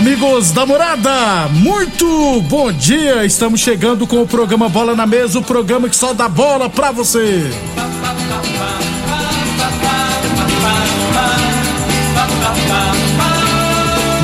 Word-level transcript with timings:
Amigos 0.00 0.50
da 0.50 0.64
morada, 0.64 1.46
muito 1.52 2.40
bom 2.48 2.72
dia! 2.72 3.22
Estamos 3.26 3.60
chegando 3.60 4.06
com 4.06 4.22
o 4.22 4.26
programa 4.26 4.66
Bola 4.66 4.96
na 4.96 5.06
Mesa 5.06 5.38
o 5.38 5.42
programa 5.42 5.90
que 5.90 5.94
só 5.94 6.14
dá 6.14 6.26
bola 6.26 6.70
pra 6.70 6.90
você. 6.90 7.50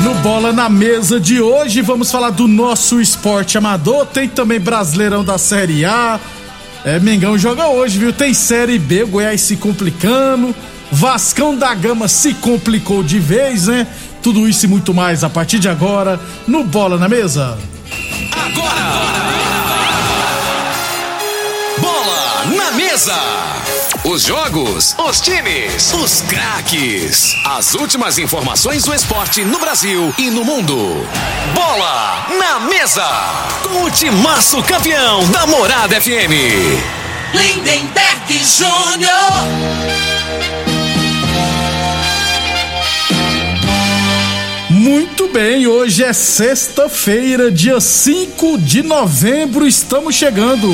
No 0.03 0.15
Bola 0.15 0.51
na 0.51 0.67
Mesa 0.67 1.19
de 1.19 1.39
hoje, 1.39 1.83
vamos 1.83 2.09
falar 2.09 2.31
do 2.31 2.47
nosso 2.47 2.99
esporte 2.99 3.55
amador. 3.55 4.07
Tem 4.07 4.27
também 4.27 4.59
Brasileirão 4.59 5.23
da 5.23 5.37
Série 5.37 5.85
A. 5.85 6.19
É, 6.83 6.99
Mengão 6.99 7.37
joga 7.37 7.67
hoje, 7.67 7.99
viu? 7.99 8.11
Tem 8.11 8.33
Série 8.33 8.79
B, 8.79 9.05
Goiás 9.05 9.41
se 9.41 9.55
complicando. 9.55 10.55
Vascão 10.91 11.55
da 11.55 11.73
Gama 11.75 12.07
se 12.07 12.33
complicou 12.33 13.03
de 13.03 13.19
vez, 13.19 13.67
né? 13.67 13.85
Tudo 14.21 14.47
isso 14.47 14.65
e 14.65 14.67
muito 14.67 14.93
mais 14.93 15.23
a 15.23 15.29
partir 15.29 15.59
de 15.59 15.69
agora 15.69 16.19
no 16.47 16.63
Bola 16.63 16.97
na 16.97 17.07
Mesa. 17.07 17.57
Agora! 18.31 18.87
Bola 21.79 22.45
na 22.55 22.71
Mesa! 22.71 23.15
Os 24.03 24.23
jogos, 24.23 24.95
os 24.97 25.19
times, 25.19 25.93
os 25.93 26.21
craques. 26.21 27.35
As 27.45 27.73
últimas 27.73 28.17
informações 28.17 28.83
do 28.83 28.93
esporte 28.93 29.43
no 29.43 29.59
Brasil 29.59 30.13
e 30.17 30.29
no 30.29 30.45
mundo. 30.45 31.05
Bola 31.53 32.25
na 32.39 32.59
Mesa! 32.61 33.05
Com 33.63 33.83
o 33.83 33.91
timaço 33.91 34.63
campeão 34.63 35.25
da 35.29 35.45
Morada 35.45 35.99
FM. 35.99 36.31
Lindenberg 37.33 38.45
Júnior. 38.45 40.07
Muito 45.27 45.39
bem, 45.39 45.67
hoje 45.67 46.05
é 46.05 46.13
sexta-feira, 46.13 47.51
dia 47.51 47.81
5 47.81 48.57
de 48.59 48.81
novembro, 48.81 49.67
estamos 49.67 50.15
chegando. 50.15 50.69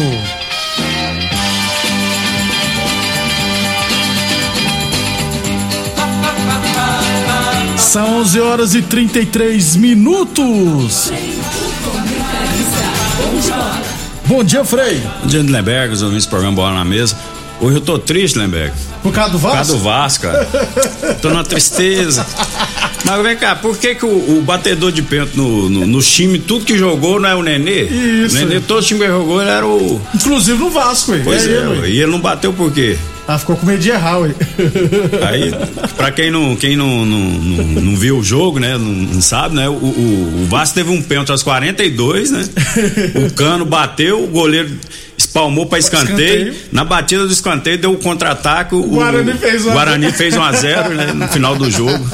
São 7.77 8.19
11 8.19 8.41
horas 8.41 8.75
e 8.75 8.83
33 8.83 9.75
minutos. 9.75 11.11
Bom 14.27 14.43
dia, 14.43 14.63
Frei. 14.63 15.01
Bom 15.21 15.27
dia, 15.27 15.41
Lemberg, 15.41 15.93
os 15.93 16.03
ouvintes 16.03 16.27
do 16.27 16.29
programa 16.29 16.55
Bola 16.55 16.73
na 16.75 16.85
Mesa. 16.85 17.17
Hoje 17.63 17.77
eu 17.77 17.81
tô 17.81 17.97
triste, 17.97 18.37
Lemberg. 18.37 18.73
Por 19.01 19.13
causa 19.13 19.31
do 19.31 19.39
Por 19.39 19.51
Vasco? 19.51 19.55
causa 19.55 19.73
do 19.73 19.79
Vasco, 19.79 20.21
cara. 20.23 21.15
tô 21.21 21.29
numa 21.29 21.45
tristeza. 21.45 22.25
Mas 23.05 23.23
vem 23.23 23.37
cá, 23.37 23.55
por 23.55 23.77
que, 23.77 23.95
que 23.95 24.05
o, 24.05 24.37
o 24.37 24.41
batedor 24.41 24.91
de 24.91 25.01
pênalti 25.01 25.37
no, 25.37 25.69
no, 25.69 25.87
no 25.87 26.01
time, 26.01 26.39
tudo 26.39 26.65
que 26.65 26.77
jogou, 26.77 27.21
não 27.21 27.29
é 27.29 27.33
o 27.33 27.41
Nenê? 27.41 27.83
Isso. 27.83 28.35
O 28.35 28.39
Nenê, 28.39 28.59
todo 28.59 28.83
time 28.83 28.99
que 28.99 29.07
jogou, 29.07 29.41
ele 29.41 29.49
era 29.49 29.65
o. 29.65 30.01
Inclusive 30.13 30.59
no 30.59 30.69
Vasco, 30.69 31.15
hein? 31.15 31.21
Pois 31.23 31.47
é, 31.47 31.65
ué. 31.65 31.89
e 31.89 32.01
ele 32.01 32.11
não 32.11 32.19
bateu 32.19 32.51
por 32.51 32.69
quê? 32.69 32.97
Ah, 33.25 33.39
ficou 33.39 33.55
com 33.55 33.65
medo 33.65 33.79
de 33.79 33.91
errar, 33.91 34.19
ué. 34.19 34.31
Aí, 35.25 35.53
pra 35.95 36.11
quem 36.11 36.29
não, 36.29 36.57
quem 36.57 36.75
não, 36.75 37.05
não, 37.05 37.17
não, 37.17 37.81
não 37.81 37.95
viu 37.95 38.17
o 38.17 38.23
jogo, 38.23 38.59
né? 38.59 38.77
Não, 38.77 38.79
não 38.79 39.21
sabe, 39.21 39.55
né? 39.55 39.69
O, 39.69 39.71
o, 39.71 40.43
o 40.43 40.47
Vasco 40.49 40.75
teve 40.75 40.89
um 40.91 41.01
pênalti 41.01 41.31
aos 41.31 41.43
42, 41.43 42.29
né? 42.31 42.43
O 43.25 43.33
Cano 43.33 43.63
bateu, 43.63 44.21
o 44.21 44.27
goleiro 44.27 44.69
espalmou 45.33 45.65
pra 45.65 45.79
escanteio. 45.79 46.49
Escanteio. 46.49 46.55
Na 46.71 46.85
batida 46.85 47.25
do 47.25 47.33
escanteio 47.33 47.77
deu 47.79 47.91
o 47.93 47.97
contra-ataque. 47.97 48.75
O 48.75 48.83
Guarani 48.83 49.33
fez 49.33 49.65
um 49.65 49.71
a 49.71 49.73
Guarani 49.73 50.05
zero. 50.05 50.17
fez 50.17 50.35
1 50.35 50.43
a 50.43 50.51
0 50.51 50.89
né? 50.93 51.13
No 51.13 51.27
final 51.27 51.55
do 51.55 51.69
jogo. 51.71 52.07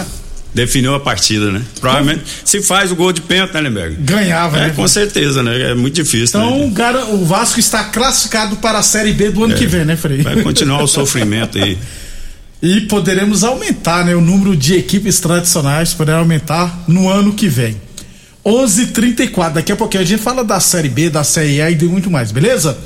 Definiu 0.53 0.95
a 0.95 0.99
partida, 0.99 1.51
né? 1.51 1.61
Provavelmente 1.79 2.23
se 2.43 2.61
faz 2.61 2.91
o 2.91 2.95
gol 2.95 3.11
de 3.13 3.21
pênalti, 3.21 3.53
né, 3.53 3.61
Lemberg? 3.61 3.95
Ganhava, 3.99 4.57
É, 4.57 4.67
né? 4.67 4.73
com 4.75 4.87
certeza, 4.87 5.43
né? 5.43 5.71
É 5.71 5.75
muito 5.75 5.95
difícil. 5.95 6.39
Então, 6.39 6.93
né? 6.93 7.03
o 7.09 7.15
o 7.17 7.25
Vasco 7.25 7.59
está 7.59 7.83
classificado 7.83 8.55
para 8.55 8.79
a 8.79 8.81
Série 8.83 9.11
B 9.13 9.29
do 9.29 9.43
ano 9.43 9.53
que 9.53 9.67
vem, 9.67 9.85
né, 9.85 9.95
Frei? 9.95 10.21
É. 10.21 10.23
Vai 10.23 10.41
continuar 10.41 10.81
o 10.81 10.87
sofrimento 10.87 11.57
aí. 11.57 11.77
E 12.61 12.81
poderemos 12.81 13.45
aumentar, 13.45 14.03
né, 14.03 14.13
o 14.13 14.19
número 14.19 14.53
de 14.53 14.75
equipes 14.75 15.17
tradicionais, 15.21 15.93
poderá 15.93 16.17
aumentar 16.17 16.83
no 16.89 17.07
ano 17.07 17.31
que 17.31 17.47
vem. 17.47 17.77
11:34. 18.45 19.53
Daqui 19.53 19.71
a 19.71 19.77
pouquinho 19.77 20.03
a 20.03 20.05
gente 20.05 20.21
fala 20.21 20.43
da 20.43 20.59
Série 20.59 20.89
B, 20.89 21.09
da 21.09 21.23
Série 21.23 21.61
A 21.61 21.71
e 21.71 21.75
de 21.75 21.85
muito 21.85 22.11
mais, 22.11 22.33
beleza? 22.33 22.77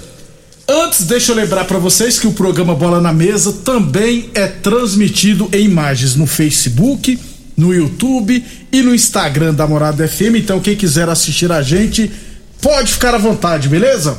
Antes, 0.67 1.03
deixa 1.05 1.33
eu 1.33 1.35
lembrar 1.35 1.65
para 1.65 1.77
vocês 1.77 2.17
que 2.17 2.25
o 2.25 2.31
programa 2.31 2.73
Bola 2.73 3.01
na 3.01 3.11
Mesa 3.11 3.51
também 3.51 4.29
é 4.33 4.47
transmitido 4.47 5.49
em 5.51 5.65
imagens 5.65 6.15
no 6.15 6.25
Facebook, 6.25 7.19
no 7.57 7.73
YouTube 7.73 8.43
e 8.71 8.81
no 8.81 8.95
Instagram 8.95 9.53
da 9.53 9.67
Morada 9.67 10.07
FM. 10.07 10.37
Então, 10.37 10.61
quem 10.61 10.73
quiser 10.73 11.09
assistir 11.09 11.51
a 11.51 11.61
gente, 11.61 12.09
pode 12.61 12.93
ficar 12.93 13.13
à 13.13 13.17
vontade, 13.17 13.67
beleza? 13.67 14.17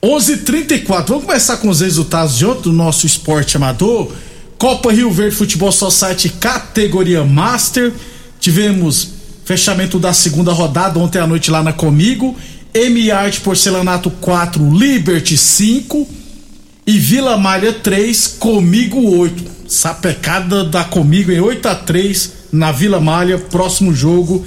11:34. 0.00 1.08
Vamos 1.08 1.24
começar 1.24 1.56
com 1.56 1.68
os 1.68 1.80
resultados 1.80 2.38
de 2.38 2.46
ontem 2.46 2.62
do 2.62 2.72
nosso 2.72 3.04
esporte 3.04 3.56
amador. 3.56 4.12
Copa 4.56 4.92
Rio 4.92 5.10
Verde 5.10 5.34
Futebol 5.34 5.72
Society 5.72 6.28
categoria 6.28 7.24
Master. 7.24 7.92
Tivemos 8.38 9.08
fechamento 9.44 9.98
da 9.98 10.12
segunda 10.12 10.52
rodada 10.52 11.00
ontem 11.00 11.18
à 11.18 11.26
noite 11.26 11.50
lá 11.50 11.64
na 11.64 11.72
Comigo. 11.72 12.36
M 12.74 13.10
Art 13.10 13.40
Porcelanato 13.40 14.10
4, 14.10 14.76
Liberty 14.76 15.36
5 15.36 16.08
e 16.86 16.98
Vila 16.98 17.36
Malha 17.36 17.72
3, 17.72 18.36
Comigo 18.38 19.18
8. 19.18 19.44
Sapecada 19.68 20.64
da 20.64 20.84
Comigo 20.84 21.30
em 21.30 21.40
8 21.40 21.66
a 21.68 21.74
3 21.74 22.32
na 22.52 22.72
Vila 22.72 23.00
Malha, 23.00 23.38
próximo 23.38 23.94
jogo, 23.94 24.44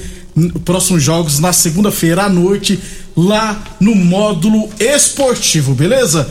próximos 0.64 1.02
jogos 1.02 1.40
na 1.40 1.54
segunda-feira 1.54 2.24
à 2.24 2.30
noite 2.30 2.80
lá 3.16 3.64
no 3.80 3.96
módulo 3.96 4.70
esportivo, 4.80 5.74
beleza? 5.74 6.30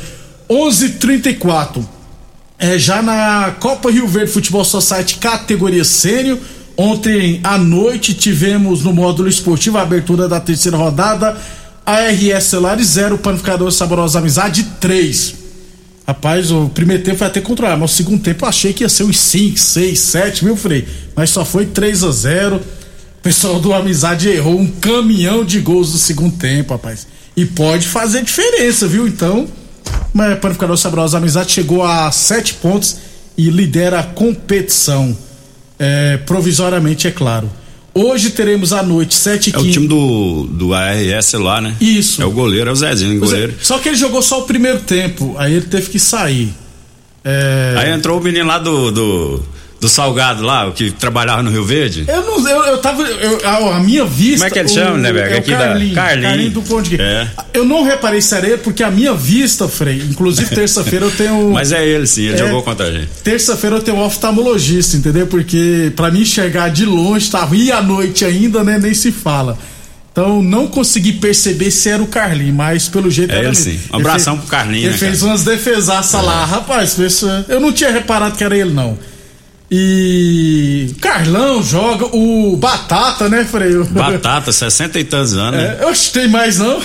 11:34. 0.48 1.84
É, 2.58 2.78
já 2.78 3.02
na 3.02 3.56
Copa 3.58 3.90
Rio 3.90 4.06
Verde 4.06 4.30
Futebol 4.30 4.64
Society 4.64 5.16
categoria 5.16 5.84
sênior, 5.84 6.38
ontem 6.76 7.40
à 7.42 7.58
noite 7.58 8.14
tivemos 8.14 8.82
no 8.82 8.92
módulo 8.92 9.28
esportivo 9.28 9.78
a 9.78 9.82
abertura 9.82 10.28
da 10.28 10.38
terceira 10.38 10.76
rodada, 10.76 11.36
ARS 11.86 12.44
Celulares 12.44 12.86
0, 12.88 13.18
Panificador 13.18 13.70
Saborosa 13.70 14.18
Amizade 14.18 14.64
3. 14.80 15.34
Rapaz, 16.06 16.50
o 16.50 16.68
primeiro 16.68 17.02
tempo 17.02 17.18
foi 17.18 17.26
até 17.26 17.40
controlado, 17.40 17.80
mas 17.80 17.92
o 17.92 17.94
segundo 17.94 18.22
tempo 18.22 18.44
eu 18.44 18.48
achei 18.48 18.72
que 18.72 18.84
ia 18.84 18.88
ser 18.88 19.04
uns 19.04 19.18
5, 19.18 19.58
6, 19.58 19.98
7, 19.98 20.44
viu, 20.44 20.56
Frei? 20.56 20.86
Mas 21.14 21.30
só 21.30 21.44
foi 21.44 21.66
3 21.66 22.04
a 22.04 22.10
0 22.10 22.56
O 22.56 22.60
pessoal 23.22 23.58
do 23.58 23.72
Amizade 23.72 24.28
errou 24.28 24.58
um 24.58 24.66
caminhão 24.66 25.44
de 25.44 25.60
gols 25.60 25.92
no 25.92 25.98
segundo 25.98 26.36
tempo, 26.36 26.74
rapaz. 26.74 27.06
E 27.36 27.44
pode 27.44 27.86
fazer 27.88 28.22
diferença, 28.22 28.86
viu? 28.86 29.06
Então, 29.06 29.48
mas 30.12 30.38
Panificador 30.38 30.76
Saborosa 30.76 31.18
Amizade 31.18 31.52
chegou 31.52 31.82
a 31.82 32.10
7 32.10 32.54
pontos 32.54 32.96
e 33.36 33.50
lidera 33.50 34.00
a 34.00 34.02
competição. 34.02 35.16
É, 35.78 36.18
provisoriamente, 36.18 37.08
é 37.08 37.10
claro. 37.10 37.50
Hoje 37.94 38.30
teremos 38.30 38.72
à 38.72 38.82
noite 38.82 39.14
7 39.14 39.50
e 39.50 39.54
É 39.54 39.56
o 39.58 39.60
15. 39.60 39.72
time 39.72 39.86
do, 39.88 40.44
do 40.50 40.74
ARS 40.74 41.32
lá, 41.34 41.60
né? 41.60 41.76
Isso. 41.80 42.20
É 42.20 42.24
o 42.26 42.30
goleiro, 42.30 42.68
é 42.68 42.72
o 42.72 42.76
Zezinho, 42.76 43.18
Pois 43.20 43.30
é, 43.32 43.34
goleiro. 43.36 43.54
Só 43.62 43.78
que 43.78 43.88
ele 43.88 43.96
jogou 43.96 44.20
só 44.20 44.40
o 44.40 44.42
primeiro 44.42 44.80
tempo, 44.80 45.34
aí 45.38 45.54
ele 45.54 45.66
teve 45.66 45.88
que 45.90 45.98
sair. 46.00 46.52
É, 47.24 47.74
Aí 47.78 47.90
entrou 47.92 48.18
o 48.20 48.22
menino 48.22 48.46
lá 48.46 48.58
do, 48.58 48.90
do, 48.90 49.42
do 49.84 49.88
Salgado 49.90 50.42
lá, 50.42 50.66
o 50.66 50.72
que 50.72 50.90
trabalhava 50.90 51.42
no 51.42 51.50
Rio 51.50 51.62
Verde? 51.62 52.06
Eu 52.08 52.22
não 52.22 52.48
eu, 52.48 52.64
eu 52.64 52.78
tava. 52.78 53.02
Eu, 53.02 53.46
a, 53.46 53.76
a, 53.76 53.80
minha 53.80 54.06
vista. 54.06 54.36
Como 54.38 54.46
é 54.46 54.50
que 54.50 54.58
ele 54.58 54.68
chama, 54.68 54.96
né, 54.96 55.12
velho? 55.12 55.34
É 55.34 55.36
Aqui 55.36 55.50
Carlinho, 55.50 55.94
da 55.94 56.02
Carlinho. 56.02 56.28
Carlinho 56.28 56.50
do 56.52 56.62
Ponto 56.62 56.88
de 56.88 56.98
é. 56.98 57.28
Eu 57.52 57.66
não 57.66 57.82
reparei 57.82 58.22
se 58.22 58.34
era 58.34 58.46
ele, 58.46 58.56
porque 58.56 58.82
a 58.82 58.90
minha 58.90 59.12
vista, 59.12 59.68
Frei, 59.68 60.02
inclusive 60.10 60.54
terça-feira 60.54 61.04
eu 61.04 61.10
tenho. 61.10 61.50
Mas 61.52 61.70
é 61.70 61.86
ele 61.86 62.06
sim, 62.06 62.22
ele 62.22 62.34
é, 62.34 62.38
jogou 62.38 62.62
contra 62.62 62.86
a 62.86 62.92
gente. 62.92 63.08
Terça-feira 63.22 63.76
eu 63.76 63.82
tenho 63.82 63.98
um 63.98 64.00
oftalmologista, 64.00 64.96
entendeu? 64.96 65.26
Porque 65.26 65.92
pra 65.94 66.10
mim 66.10 66.22
enxergar 66.22 66.70
de 66.70 66.86
longe, 66.86 67.30
tava. 67.30 67.54
E 67.54 67.70
à 67.70 67.82
noite 67.82 68.24
ainda, 68.24 68.64
né? 68.64 68.78
Nem 68.78 68.94
se 68.94 69.12
fala. 69.12 69.58
Então 70.12 70.42
não 70.42 70.66
consegui 70.66 71.12
perceber 71.12 71.70
se 71.70 71.90
era 71.90 72.02
o 72.02 72.06
Carlinho, 72.06 72.54
mas 72.54 72.88
pelo 72.88 73.10
jeito 73.10 73.32
é 73.32 73.36
era 73.36 73.46
ele 73.48 73.54
sim. 73.54 73.78
Um 73.92 73.96
abração 73.96 74.36
fez, 74.36 74.48
pro 74.48 74.56
Carlinho. 74.56 74.84
Ele 74.84 74.92
né, 74.92 74.98
fez 74.98 75.20
cara? 75.20 75.30
umas 75.30 75.44
defesaças 75.44 76.18
é. 76.18 76.22
lá, 76.24 76.44
rapaz. 76.46 76.96
Eu 77.48 77.60
não 77.60 77.70
tinha 77.70 77.90
reparado 77.90 78.34
que 78.34 78.42
era 78.42 78.56
ele, 78.56 78.72
não. 78.72 78.96
E 79.76 80.94
Carlão 81.00 81.60
joga 81.60 82.06
o 82.14 82.56
Batata, 82.56 83.28
né, 83.28 83.44
Freio? 83.44 83.84
Batata, 83.86 84.52
60 84.52 85.00
e 85.00 85.04
tantos 85.04 85.32
anos. 85.32 85.58
É, 85.58 85.80
eu 85.82 85.92
tem 86.12 86.28
mais 86.28 86.60
não. 86.60 86.80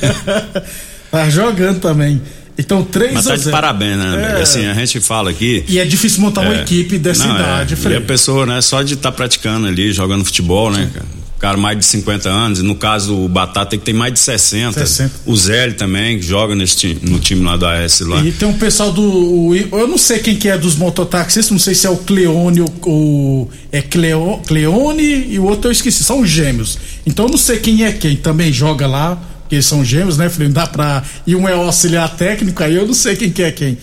tá 1.12 1.28
jogando 1.28 1.80
também. 1.80 2.22
Então, 2.56 2.82
3 2.82 3.12
Mas 3.12 3.26
tá 3.26 3.36
de 3.36 3.50
parabéns, 3.50 3.98
né? 3.98 4.36
É. 4.38 4.40
Assim, 4.40 4.64
a 4.66 4.72
gente 4.72 5.00
fala 5.00 5.28
aqui. 5.28 5.66
E 5.68 5.78
é 5.78 5.84
difícil 5.84 6.22
montar 6.22 6.44
é. 6.44 6.48
uma 6.48 6.62
equipe 6.62 6.96
dessa 6.96 7.26
não, 7.26 7.36
é. 7.36 7.40
idade, 7.40 7.76
é. 7.84 7.90
E 7.90 7.96
a 7.96 8.00
pessoa, 8.00 8.46
né, 8.46 8.62
só 8.62 8.82
de 8.82 8.94
estar 8.94 9.10
tá 9.10 9.16
praticando 9.16 9.66
ali, 9.66 9.92
jogando 9.92 10.24
futebol, 10.24 10.70
né, 10.70 10.88
cara? 10.94 11.21
Cara 11.42 11.56
mais 11.56 11.76
de 11.76 11.84
50 11.84 12.28
anos, 12.28 12.62
no 12.62 12.76
caso 12.76 13.16
o 13.16 13.28
Batata 13.28 13.70
tem 13.70 13.78
que 13.80 13.84
ter 13.84 13.92
mais 13.92 14.12
de 14.12 14.20
60. 14.20 14.78
60. 14.78 15.12
O 15.26 15.36
Zé 15.36 15.72
também, 15.72 16.16
que 16.16 16.24
joga 16.24 16.54
nesse 16.54 16.76
time, 16.76 17.00
no 17.02 17.18
time 17.18 17.44
lá 17.44 17.56
da 17.56 17.82
AS 17.82 17.98
lá. 17.98 18.22
E 18.24 18.30
tem 18.30 18.46
um 18.46 18.56
pessoal 18.56 18.92
do. 18.92 19.52
Eu 19.52 19.88
não 19.88 19.98
sei 19.98 20.20
quem 20.20 20.36
que 20.36 20.48
é 20.48 20.56
dos 20.56 20.76
mototáxis, 20.76 21.50
não 21.50 21.58
sei 21.58 21.74
se 21.74 21.84
é 21.84 21.90
o 21.90 21.96
Cleone, 21.96 22.60
o, 22.60 22.66
o 22.86 23.48
é 23.72 23.82
Cleo, 23.82 24.40
Cleone 24.46 25.32
e 25.32 25.38
o 25.40 25.44
outro 25.44 25.66
eu 25.66 25.72
esqueci, 25.72 26.04
são 26.04 26.24
gêmeos. 26.24 26.78
Então 27.04 27.24
eu 27.24 27.32
não 27.32 27.38
sei 27.38 27.58
quem 27.58 27.84
é 27.84 27.90
quem, 27.90 28.14
também 28.14 28.52
joga 28.52 28.86
lá, 28.86 29.20
porque 29.40 29.60
são 29.60 29.84
gêmeos, 29.84 30.16
né, 30.16 30.28
Frei? 30.28 30.46
Não 30.46 30.54
dá 30.54 30.68
pra. 30.68 31.02
E 31.26 31.34
um 31.34 31.48
é 31.48 31.54
auxiliar 31.54 32.08
técnico, 32.14 32.62
aí 32.62 32.76
eu 32.76 32.86
não 32.86 32.94
sei 32.94 33.16
quem 33.16 33.30
que 33.30 33.42
é 33.42 33.50
quem. 33.50 33.76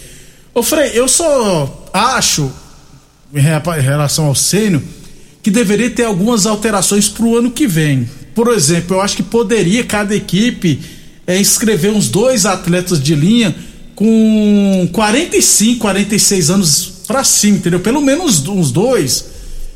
Ô 0.53 0.63
Frei, 0.63 0.91
eu 0.93 1.09
só 1.09 1.89
acho, 1.93 2.49
em 3.33 3.81
relação 3.81 4.27
ao 4.27 4.35
Sênio, 4.35 4.81
que 5.41 5.49
deveria 5.49 5.89
ter 5.89 6.03
algumas 6.03 6.45
alterações 6.45 7.07
para 7.07 7.25
o 7.25 7.37
ano 7.37 7.51
que 7.51 7.67
vem. 7.67 8.09
Por 8.35 8.53
exemplo, 8.53 8.97
eu 8.97 9.01
acho 9.01 9.15
que 9.15 9.23
poderia 9.23 9.83
cada 9.83 10.15
equipe 10.15 10.79
é, 11.25 11.39
inscrever 11.39 11.91
uns 11.91 12.09
dois 12.09 12.45
atletas 12.45 13.01
de 13.01 13.15
linha 13.15 13.55
com 13.95 14.89
45, 14.93 15.79
46 15.79 16.49
anos 16.49 16.93
para 17.05 17.23
cima, 17.23 17.57
entendeu? 17.57 17.79
Pelo 17.79 18.01
menos 18.01 18.47
uns 18.47 18.71
dois, 18.71 19.25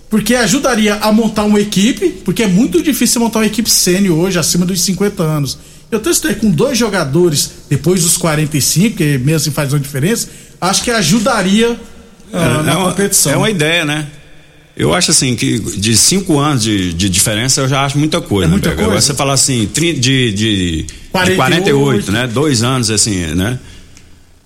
porque 0.09 0.35
ajudaria 0.35 0.95
a 0.95 1.11
montar 1.11 1.43
uma 1.43 1.59
equipe, 1.59 2.09
porque 2.23 2.43
é 2.43 2.47
muito 2.47 2.81
difícil 2.81 3.19
montar 3.19 3.39
uma 3.39 3.45
equipe 3.45 3.69
sênior 3.69 4.17
hoje, 4.17 4.39
acima 4.39 4.65
dos 4.65 4.79
50 4.81 5.23
anos. 5.23 5.57
Eu 5.91 5.99
testei 5.99 6.33
com 6.35 6.49
dois 6.49 6.77
jogadores 6.77 7.51
depois 7.69 8.01
dos 8.01 8.17
45, 8.17 8.97
que 8.97 9.17
mesmo 9.17 9.35
assim 9.35 9.51
faz 9.51 9.73
uma 9.73 9.79
diferença, 9.79 10.29
acho 10.59 10.83
que 10.83 10.89
ajudaria 10.89 11.71
uh, 11.71 11.77
é, 12.31 12.63
na 12.63 12.71
é 12.71 12.75
uma, 12.77 12.89
competição. 12.91 13.33
É 13.33 13.37
uma 13.37 13.49
ideia, 13.49 13.83
né? 13.85 14.07
Eu 14.75 14.93
acho 14.93 15.11
assim 15.11 15.35
que 15.35 15.59
de 15.59 15.95
cinco 15.95 16.39
anos 16.39 16.63
de, 16.63 16.93
de 16.93 17.09
diferença 17.09 17.61
eu 17.61 17.67
já 17.67 17.85
acho 17.85 17.97
muita 17.97 18.19
coisa. 18.19 18.47
É 18.47 18.51
muita 18.51 18.69
né, 18.69 18.75
coisa. 18.75 18.89
Agora 18.89 19.01
você 19.01 19.13
falar 19.13 19.33
assim, 19.33 19.69
de, 19.71 19.93
de, 19.93 20.33
de 20.33 20.85
48. 21.11 21.35
48, 21.35 22.11
né? 22.11 22.27
Dois 22.27 22.63
anos 22.63 22.89
assim, 22.89 23.19
né? 23.35 23.59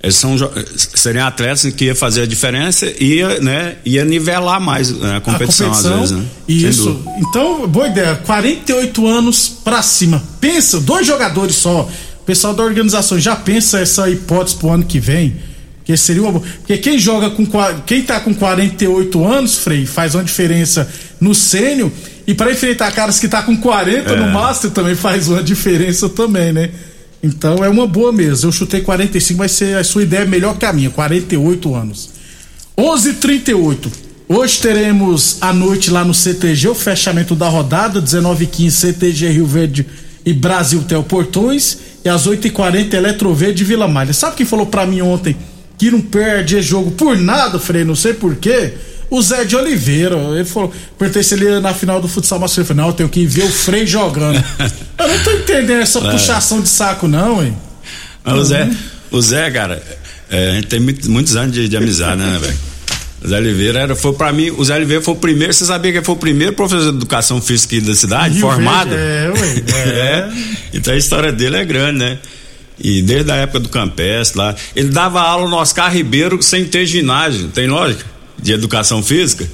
Eles 0.02 0.16
são, 0.16 0.36
seriam 0.76 1.26
atletas 1.26 1.74
que 1.74 1.86
ia 1.86 1.96
fazer 1.96 2.22
a 2.22 2.26
diferença 2.28 2.86
e 3.00 3.16
ia, 3.16 3.40
né, 3.40 3.78
ia 3.84 4.06
nivelar 4.06 4.62
mais 4.62 4.92
né, 4.92 5.18
a, 5.18 5.22
competição, 5.22 5.68
a 5.68 5.70
competição 5.70 5.94
às 6.04 6.12
vezes, 6.12 6.18
né? 6.18 6.26
Isso. 6.48 7.04
Então, 7.18 7.68
boa 7.68 7.88
ideia. 7.88 8.16
48 8.16 9.08
anos 9.08 9.50
pra 9.64 9.82
cima. 9.82 10.22
Pensa, 10.40 10.80
dois 10.80 11.08
jogadores 11.08 11.56
só. 11.56 11.90
O 12.22 12.26
pessoal 12.26 12.54
da 12.54 12.64
organização 12.64 13.20
já 13.20 13.36
pensa 13.36 13.80
essa 13.80 14.08
hipótese 14.08 14.58
pro 14.58 14.70
ano 14.70 14.86
que 14.86 15.00
vem. 15.00 15.36
Que 15.88 15.96
seria 15.96 16.22
uma 16.22 16.42
Porque 16.42 16.78
quem 16.80 17.00
joga 17.00 17.30
com. 17.30 17.48
Quem 17.86 18.02
tá 18.02 18.20
com 18.20 18.34
48 18.34 19.26
anos, 19.26 19.56
Frei, 19.56 19.86
faz 19.86 20.16
uma 20.16 20.24
diferença 20.24 20.86
no 21.18 21.34
sênior. 21.34 21.90
E 22.28 22.34
para 22.34 22.52
enfrentar 22.52 22.92
caras 22.92 23.18
que 23.22 23.28
tá 23.30 23.42
com 23.42 23.56
40 23.56 24.12
é. 24.12 24.16
no 24.18 24.28
Master 24.28 24.70
também 24.70 24.96
faz 24.96 25.30
uma 25.30 25.42
diferença 25.42 26.10
também, 26.10 26.52
né? 26.52 26.72
Então 27.24 27.64
é 27.64 27.70
uma 27.70 27.88
boa 27.88 28.12
mesmo. 28.12 28.50
Eu 28.50 28.52
chutei 28.52 28.82
45, 28.82 29.38
vai 29.38 29.48
ser 29.48 29.78
a 29.78 29.84
sua 29.86 30.04
ideia 30.04 30.24
é 30.24 30.26
melhor 30.26 30.58
que 30.58 30.66
a 30.66 30.74
minha, 30.74 30.90
48 30.90 31.74
anos. 31.74 32.10
11:38. 32.78 33.90
Hoje 34.28 34.60
teremos 34.60 35.38
a 35.40 35.54
noite 35.54 35.90
lá 35.90 36.04
no 36.04 36.14
CTG, 36.14 36.68
o 36.68 36.76
fechamento 36.76 37.34
da 37.34 37.48
rodada, 37.48 38.02
19h15, 38.02 38.72
CTG 38.72 39.30
Rio 39.30 39.46
Verde 39.46 39.88
e 40.26 40.34
Brasil 40.34 40.84
Tel 40.84 41.02
Portões. 41.02 41.78
E 42.04 42.10
às 42.10 42.28
8h40, 42.28 42.94
Eletroverde 42.94 43.64
Vila 43.64 43.88
Malha. 43.88 44.12
Sabe 44.12 44.36
quem 44.36 44.46
falou 44.46 44.66
para 44.66 44.86
mim 44.86 45.00
ontem 45.00 45.34
que 45.78 45.92
não 45.92 46.02
perde 46.02 46.62
jogo 46.62 46.92
por 46.92 47.18
nada, 47.18 47.60
Frei, 47.60 47.84
não 47.84 47.96
sei 47.96 48.14
porquê. 48.14 48.74
O 49.10 49.22
Zé 49.22 49.46
de 49.46 49.56
Oliveira, 49.56 50.18
ele 50.36 50.44
falou, 50.44 50.74
perguntei 50.98 51.24
se 51.24 51.34
ele 51.34 51.46
ia 51.46 51.62
na 51.62 51.74
final 51.74 52.02
do 52.02 52.10
futsal 52.10 52.40
masculino. 52.40 52.68
Falei, 52.68 52.82
não, 52.82 52.90
eu 52.90 52.94
tenho 52.94 53.10
que 53.10 53.26
ver 53.26 53.44
o 53.44 53.50
Frei 53.50 53.86
jogando. 53.88 54.36
eu 55.00 55.08
não 55.08 55.24
tô 55.24 55.32
entendendo 55.32 55.82
essa 55.82 56.00
é. 56.00 56.12
puxação 56.12 56.60
de 56.60 56.68
saco, 56.68 57.08
não, 57.08 57.44
hein? 57.44 57.56
o 58.26 58.44
Zé, 58.44 58.70
o 59.10 59.22
Zé, 59.22 59.50
cara, 59.50 59.82
é, 60.30 60.50
a 60.50 60.54
gente 60.56 60.68
tem 60.68 60.80
muito, 60.80 61.10
muitos 61.10 61.36
anos 61.38 61.54
de, 61.54 61.70
de 61.70 61.78
amizade, 61.78 62.22
né, 62.22 62.38
velho? 62.42 62.58
O 63.24 63.28
Zé 63.28 63.38
Oliveira 63.38 63.80
era, 63.80 63.96
foi 63.96 64.14
para 64.14 64.32
mim, 64.34 64.52
o 64.52 64.64
Zé 64.64 64.76
Oliveira 64.76 65.02
foi 65.02 65.14
o 65.14 65.18
primeiro, 65.18 65.54
você 65.54 65.66
sabia 65.66 65.92
que 65.92 66.00
ele 66.00 66.06
foi 66.06 66.16
o 66.16 66.18
primeiro 66.18 66.54
professor 66.54 66.92
de 66.92 66.98
educação 66.98 67.42
física 67.42 67.80
da 67.82 67.96
cidade, 67.96 68.36
Rio 68.36 68.42
formado? 68.42 68.90
Verde, 68.90 69.64
é, 69.72 69.74
ué, 69.74 69.74
é. 69.74 70.00
é. 70.00 70.30
Então 70.74 70.94
a 70.94 70.98
história 70.98 71.32
dele 71.32 71.56
é 71.56 71.66
grande, 71.66 72.00
né? 72.00 72.20
E 72.80 73.02
desde 73.02 73.32
a 73.32 73.36
época 73.36 73.60
do 73.60 73.70
Campestre 73.70 74.38
lá, 74.38 74.56
ele 74.76 74.90
dava 74.90 75.22
aula 75.22 75.50
no 75.50 75.56
Oscar 75.56 75.92
Ribeiro 75.92 76.42
sem 76.42 76.66
ter 76.66 76.86
ginásio, 76.86 77.48
tem 77.50 77.68
lógica? 77.68 78.06
De 78.38 78.54
educação 78.54 79.02
física. 79.02 79.48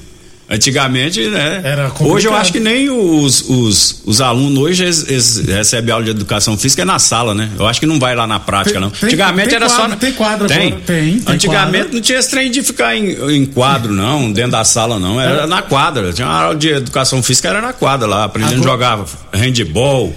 Antigamente, 0.50 1.26
né? 1.30 1.62
Era 1.64 1.92
hoje 2.02 2.28
eu 2.28 2.34
acho 2.34 2.52
que 2.52 2.60
nem 2.60 2.90
os, 2.90 3.50
os, 3.50 4.04
os 4.06 4.20
alunos 4.20 4.60
hoje 4.60 4.84
eles, 4.84 5.10
eles 5.10 5.38
recebem 5.48 5.92
aula 5.92 6.04
de 6.04 6.12
educação 6.12 6.58
física 6.58 6.82
é 6.82 6.86
na 6.86 7.00
sala, 7.00 7.34
né? 7.34 7.50
Eu 7.58 7.66
acho 7.66 7.80
que 7.80 7.86
não 7.86 7.98
vai 7.98 8.14
lá 8.14 8.28
na 8.28 8.40
prática, 8.40 8.74
tem, 8.74 8.82
não. 8.82 8.90
Tem, 8.90 9.08
Antigamente 9.08 9.50
tem 9.50 9.56
era 9.56 9.68
quadro, 9.68 9.92
só. 9.92 9.96
Tem 9.96 10.12
quadro 10.12 10.48
tem. 10.48 10.68
agora. 10.68 10.82
Tem, 10.82 11.20
tem 11.20 11.34
Antigamente 11.34 11.78
quadro. 11.78 11.94
não 11.94 12.02
tinha 12.02 12.20
esse 12.20 12.30
trem 12.30 12.52
de 12.52 12.62
ficar 12.62 12.96
em, 12.96 13.36
em 13.36 13.46
quadro, 13.46 13.94
não, 13.94 14.32
dentro 14.32 14.52
da 14.52 14.66
sala, 14.66 15.00
não. 15.00 15.20
Era 15.20 15.44
é. 15.44 15.48
na 15.48 15.62
quadra. 15.62 16.12
Tinha 16.12 16.28
uma 16.28 16.42
aula 16.42 16.56
de 16.56 16.68
educação 16.68 17.24
física, 17.24 17.48
era 17.48 17.62
na 17.62 17.72
quadra 17.72 18.06
lá, 18.06 18.26
aprendendo 18.26 18.60
a 18.60 18.64
jogar 18.64 19.06
handball 19.34 20.14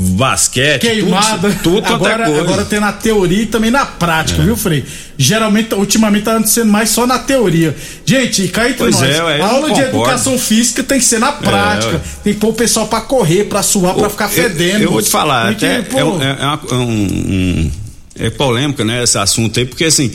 basquete, 0.00 0.80
queimada. 0.80 1.50
Tudo, 1.62 1.82
tudo 1.82 1.94
agora, 1.94 2.24
coisa. 2.24 2.40
agora 2.40 2.64
tem 2.64 2.80
na 2.80 2.92
teoria 2.92 3.42
e 3.42 3.46
também 3.46 3.70
na 3.70 3.84
prática, 3.84 4.40
é. 4.40 4.44
viu, 4.44 4.56
Frei? 4.56 4.84
Geralmente, 5.18 5.74
ultimamente 5.74 6.24
tá 6.24 6.42
sendo 6.44 6.72
mais 6.72 6.88
só 6.90 7.06
na 7.06 7.18
teoria. 7.18 7.76
Gente, 8.06 8.48
cai 8.48 8.70
entre 8.70 8.90
nós. 8.90 9.02
É, 9.02 9.40
a 9.40 9.46
aula 9.46 9.70
de 9.72 9.80
educação 9.80 10.38
física 10.38 10.82
tem 10.82 10.98
que 10.98 11.04
ser 11.04 11.18
na 11.18 11.32
prática. 11.32 11.96
É, 11.96 12.22
tem 12.24 12.34
que 12.34 12.40
pôr 12.40 12.48
o 12.48 12.54
pessoal 12.54 12.86
pra 12.86 13.02
correr, 13.02 13.44
pra 13.44 13.62
suar, 13.62 13.94
pra 13.94 14.08
ficar 14.08 14.28
fedendo. 14.28 14.78
Eu, 14.78 14.84
eu 14.84 14.92
vou 14.92 15.02
te 15.02 15.10
falar, 15.10 15.54
que, 15.54 15.66
é, 15.66 15.84
é, 15.92 15.98
é, 15.98 16.04
um, 16.04 16.84
um, 16.84 17.70
é 18.18 18.30
polêmica, 18.30 18.84
né, 18.84 19.02
esse 19.02 19.18
assunto 19.18 19.58
aí, 19.58 19.66
porque 19.66 19.84
assim. 19.84 20.10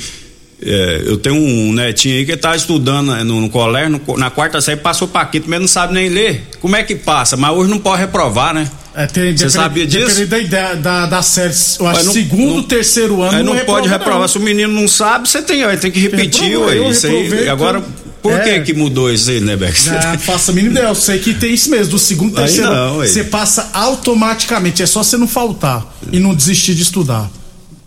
É, 0.67 1.03
eu 1.05 1.17
tenho 1.17 1.35
um 1.35 1.73
netinho 1.73 2.15
aí 2.15 2.25
que 2.25 2.35
tá 2.37 2.55
estudando 2.55 3.11
né, 3.11 3.25
no, 3.25 3.41
no 3.41 3.49
colégio, 3.49 4.01
no, 4.07 4.17
na 4.17 4.29
quarta 4.29 4.61
série, 4.61 4.79
passou 4.79 5.05
pra 5.05 5.25
quinto, 5.25 5.49
mas 5.49 5.59
não 5.59 5.67
sabe 5.67 5.93
nem 5.93 6.07
ler. 6.07 6.47
Como 6.61 6.77
é 6.77 6.81
que 6.81 6.95
passa? 6.95 7.35
Mas 7.35 7.51
hoje 7.51 7.69
não 7.69 7.77
pode 7.77 7.99
reprovar, 7.99 8.53
né? 8.53 8.71
É, 8.95 9.05
tem, 9.07 9.35
Você 9.35 9.49
sabia 9.49 9.85
disso? 9.85 10.15
Dependendo 10.19 10.49
da, 10.49 10.73
da, 10.75 11.05
da 11.05 11.21
série, 11.21 11.53
eu 11.79 11.87
acho, 11.87 12.05
não, 12.05 12.13
segundo, 12.13 12.55
não, 12.55 12.63
terceiro 12.63 13.21
ano. 13.21 13.43
não, 13.43 13.53
não 13.53 13.65
pode 13.65 13.89
reprovar. 13.89 14.21
Não. 14.21 14.27
Se 14.27 14.37
o 14.37 14.41
menino 14.41 14.71
não 14.71 14.87
sabe, 14.87 15.27
você 15.27 15.41
tem, 15.41 15.63
tem 15.77 15.91
que 15.91 15.99
repetir, 15.99 16.57
ué. 16.57 16.89
Isso 16.89 17.05
aí. 17.07 17.49
Agora. 17.49 17.83
Por 18.21 18.31
é. 18.31 18.39
que 18.39 18.61
que 18.61 18.73
mudou 18.73 19.11
isso 19.11 19.29
aí, 19.29 19.39
né, 19.39 19.55
Bex? 19.55 19.87
Ah, 19.87 20.17
faça 20.17 20.51
a 20.51 20.55
mínima 20.55 20.71
ideia. 20.71 20.87
Eu 20.87 20.95
sei 20.95 21.19
que 21.19 21.31
tem 21.35 21.53
isso 21.53 21.69
mesmo. 21.69 21.91
Do 21.91 21.99
segundo, 21.99 22.33
terceiro, 22.33 22.71
não, 22.71 22.95
você 22.95 23.23
passa 23.23 23.69
automaticamente. 23.71 24.81
É 24.81 24.87
só 24.87 25.03
você 25.03 25.15
não 25.15 25.27
faltar 25.27 25.95
e 26.11 26.19
não 26.19 26.33
desistir 26.33 26.73
de 26.73 26.81
estudar. 26.81 27.29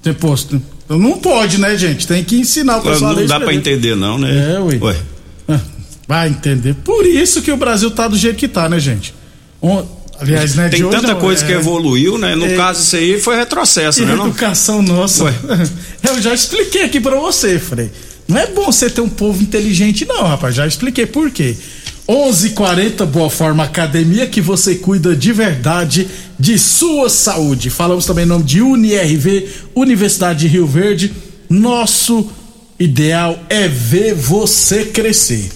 Depois, 0.01 0.47
não 0.89 1.19
pode, 1.19 1.59
né, 1.59 1.77
gente? 1.77 2.07
Tem 2.07 2.23
que 2.23 2.37
ensinar 2.37 2.77
o 2.77 2.83
pessoal 2.83 3.17
Não 3.17 3.27
dá 3.27 3.41
para 3.41 3.53
entender, 3.53 3.97
não, 3.97 4.17
né? 4.17 4.55
É, 4.55 4.61
ué. 4.61 4.79
ué. 4.81 4.97
Ah, 5.49 5.61
vai 6.07 6.29
entender. 6.29 6.75
Por 6.85 7.05
isso 7.05 7.43
que 7.43 7.51
o 7.51 7.57
Brasil 7.57 7.91
tá 7.91 8.07
do 8.07 8.17
jeito 8.17 8.37
que 8.37 8.47
tá, 8.47 8.69
né, 8.69 8.79
gente? 8.79 9.13
Aliás, 10.21 10.55
né, 10.55 10.69
Tem 10.69 10.83
tanta 10.89 11.15
não, 11.15 11.21
coisa 11.21 11.45
é... 11.45 11.47
que 11.47 11.53
evoluiu, 11.53 12.19
né? 12.19 12.35
No 12.35 12.47
é... 12.47 12.57
caso, 12.57 12.83
isso 12.83 12.97
aí 12.97 13.21
foi 13.21 13.37
retrocesso, 13.37 14.05
né? 14.05 14.13
Educação 14.15 14.83
não? 14.83 14.97
nossa. 14.97 15.25
Ué. 15.25 15.35
Eu 16.03 16.21
já 16.21 16.35
expliquei 16.35 16.85
aqui 16.85 17.01
para 17.01 17.17
você, 17.17 17.59
Frei. 17.59 17.91
Não 18.27 18.37
é 18.37 18.47
bom 18.47 18.67
você 18.67 18.91
ter 18.91 19.01
um 19.01 19.09
povo 19.09 19.43
inteligente, 19.43 20.05
não, 20.05 20.27
rapaz. 20.27 20.55
Já 20.55 20.67
expliquei 20.67 21.07
por 21.07 21.31
quê. 21.31 21.57
11:40 22.09 23.05
Boa 23.05 23.29
Forma 23.29 23.65
Academia 23.65 24.27
que 24.27 24.41
você 24.41 24.77
cuida 24.77 25.15
de 25.15 25.33
verdade 25.33 26.09
de 26.39 26.59
sua 26.59 27.11
saúde. 27.11 27.69
Falamos 27.69 28.07
também 28.07 28.25
em 28.25 28.29
nome 28.29 28.45
de 28.45 28.63
UniRV, 28.63 29.47
Universidade 29.75 30.41
de 30.41 30.49
Rio 30.49 30.67
Verde. 30.67 31.13
Nosso 31.51 32.31
ideal 32.79 33.39
é 33.49 33.69
ver 33.69 34.15
você 34.15 34.87
crescer. 34.87 35.51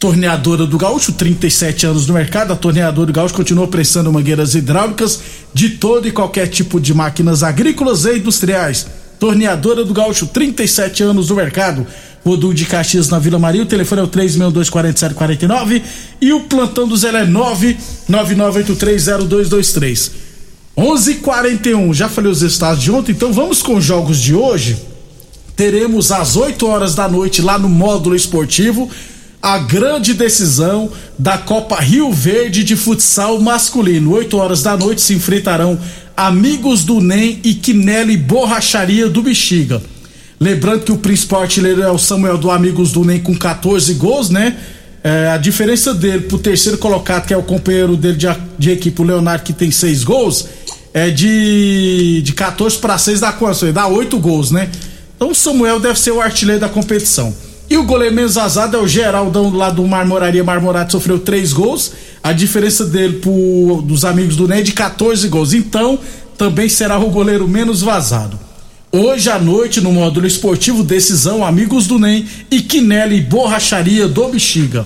Torneadora 0.00 0.66
do 0.66 0.76
Gaúcho, 0.78 1.12
37 1.12 1.84
anos 1.84 2.06
no 2.06 2.14
mercado. 2.14 2.54
A 2.54 2.56
Torneadora 2.56 3.08
do 3.08 3.12
Gaúcho 3.12 3.34
continua 3.34 3.68
prestando 3.68 4.10
mangueiras 4.10 4.54
hidráulicas 4.54 5.20
de 5.52 5.68
todo 5.68 6.08
e 6.08 6.10
qualquer 6.10 6.48
tipo 6.48 6.80
de 6.80 6.94
máquinas 6.94 7.42
agrícolas 7.42 8.06
e 8.06 8.16
industriais. 8.16 8.86
Torneadora 9.18 9.84
do 9.84 9.92
Gaúcho, 9.92 10.26
37 10.26 11.02
anos 11.02 11.28
no 11.28 11.36
mercado. 11.36 11.86
Rodul 12.24 12.54
de 12.54 12.64
Caxias 12.64 13.10
na 13.10 13.18
Vila 13.18 13.38
Maria. 13.38 13.62
O 13.62 13.66
telefone 13.66 14.00
é 14.00 14.04
o 14.04 14.08
3624749 14.08 15.82
e 16.18 16.32
o 16.32 16.44
plantão 16.44 16.88
do 16.88 16.96
Zé 16.96 17.08
é 17.08 17.26
999830223. 17.26 20.12
11:41. 20.78 21.92
Já 21.92 22.08
falei 22.08 22.32
os 22.32 22.40
estados 22.40 22.82
de 22.82 22.90
ontem, 22.90 23.12
então 23.12 23.34
vamos 23.34 23.60
com 23.60 23.74
os 23.74 23.84
jogos 23.84 24.18
de 24.18 24.34
hoje. 24.34 24.78
Teremos 25.54 26.10
às 26.10 26.36
8 26.36 26.66
horas 26.66 26.94
da 26.94 27.06
noite 27.06 27.42
lá 27.42 27.58
no 27.58 27.68
módulo 27.68 28.16
esportivo 28.16 28.90
a 29.42 29.58
grande 29.58 30.12
decisão 30.12 30.90
da 31.18 31.38
Copa 31.38 31.80
Rio 31.80 32.12
Verde 32.12 32.62
de 32.62 32.76
futsal 32.76 33.40
masculino. 33.40 34.12
8 34.12 34.36
horas 34.36 34.62
da 34.62 34.76
noite 34.76 35.00
se 35.00 35.14
enfrentarão 35.14 35.78
Amigos 36.16 36.84
do 36.84 37.00
NEM 37.00 37.40
e 37.42 37.54
Quinelli 37.54 38.16
Borracharia 38.16 39.08
do 39.08 39.22
Bexiga. 39.22 39.80
Lembrando 40.38 40.84
que 40.84 40.92
o 40.92 40.98
principal 40.98 41.42
artilheiro 41.42 41.82
é 41.82 41.90
o 41.90 41.96
Samuel 41.96 42.36
do 42.36 42.50
Amigos 42.50 42.92
do 42.92 43.04
NEM 43.04 43.20
com 43.20 43.34
14 43.34 43.94
gols, 43.94 44.28
né? 44.28 44.56
É, 45.02 45.28
a 45.28 45.38
diferença 45.38 45.94
dele 45.94 46.24
pro 46.24 46.38
terceiro 46.38 46.76
colocado, 46.76 47.26
que 47.26 47.32
é 47.32 47.36
o 47.36 47.42
companheiro 47.42 47.96
dele 47.96 48.18
de, 48.18 48.26
de 48.58 48.70
equipe, 48.70 49.00
o 49.00 49.04
Leonardo, 49.04 49.44
que 49.44 49.54
tem 49.54 49.70
6 49.70 50.04
gols, 50.04 50.46
é 50.92 51.08
de, 51.08 52.20
de 52.22 52.32
14 52.34 52.76
para 52.76 52.98
6 52.98 53.20
dá 53.20 53.32
quanto? 53.32 53.72
Dá 53.72 53.86
8 53.86 54.18
gols, 54.18 54.50
né? 54.50 54.68
Então 55.16 55.30
o 55.30 55.34
Samuel 55.34 55.80
deve 55.80 55.98
ser 55.98 56.10
o 56.10 56.20
artilheiro 56.20 56.60
da 56.60 56.68
competição. 56.68 57.34
E 57.70 57.76
o 57.76 57.84
goleiro 57.84 58.12
menos 58.12 58.36
azado 58.36 58.76
é 58.76 58.80
o 58.80 58.88
Geraldão 58.88 59.48
lá 59.54 59.70
do 59.70 59.86
Marmoraria 59.86 60.42
Marmorato, 60.42 60.90
sofreu 60.90 61.20
três 61.20 61.52
gols. 61.52 61.92
A 62.20 62.32
diferença 62.32 62.84
dele 62.84 63.20
pro, 63.20 63.80
dos 63.86 64.04
amigos 64.04 64.34
do 64.34 64.48
Ney 64.48 64.58
é 64.58 64.62
de 64.62 64.72
14 64.72 65.28
gols. 65.28 65.52
Então, 65.52 65.96
também 66.36 66.68
será 66.68 66.98
o 66.98 67.10
goleiro 67.10 67.46
menos 67.46 67.80
vazado. 67.80 68.36
Hoje 68.90 69.30
à 69.30 69.38
noite, 69.38 69.80
no 69.80 69.92
módulo 69.92 70.26
esportivo, 70.26 70.82
decisão 70.82 71.44
Amigos 71.44 71.86
do 71.86 71.96
NEM 71.96 72.26
e 72.50 72.60
Quinelli 72.60 73.20
Borracharia 73.20 74.08
do 74.08 74.26
Bexiga. 74.26 74.84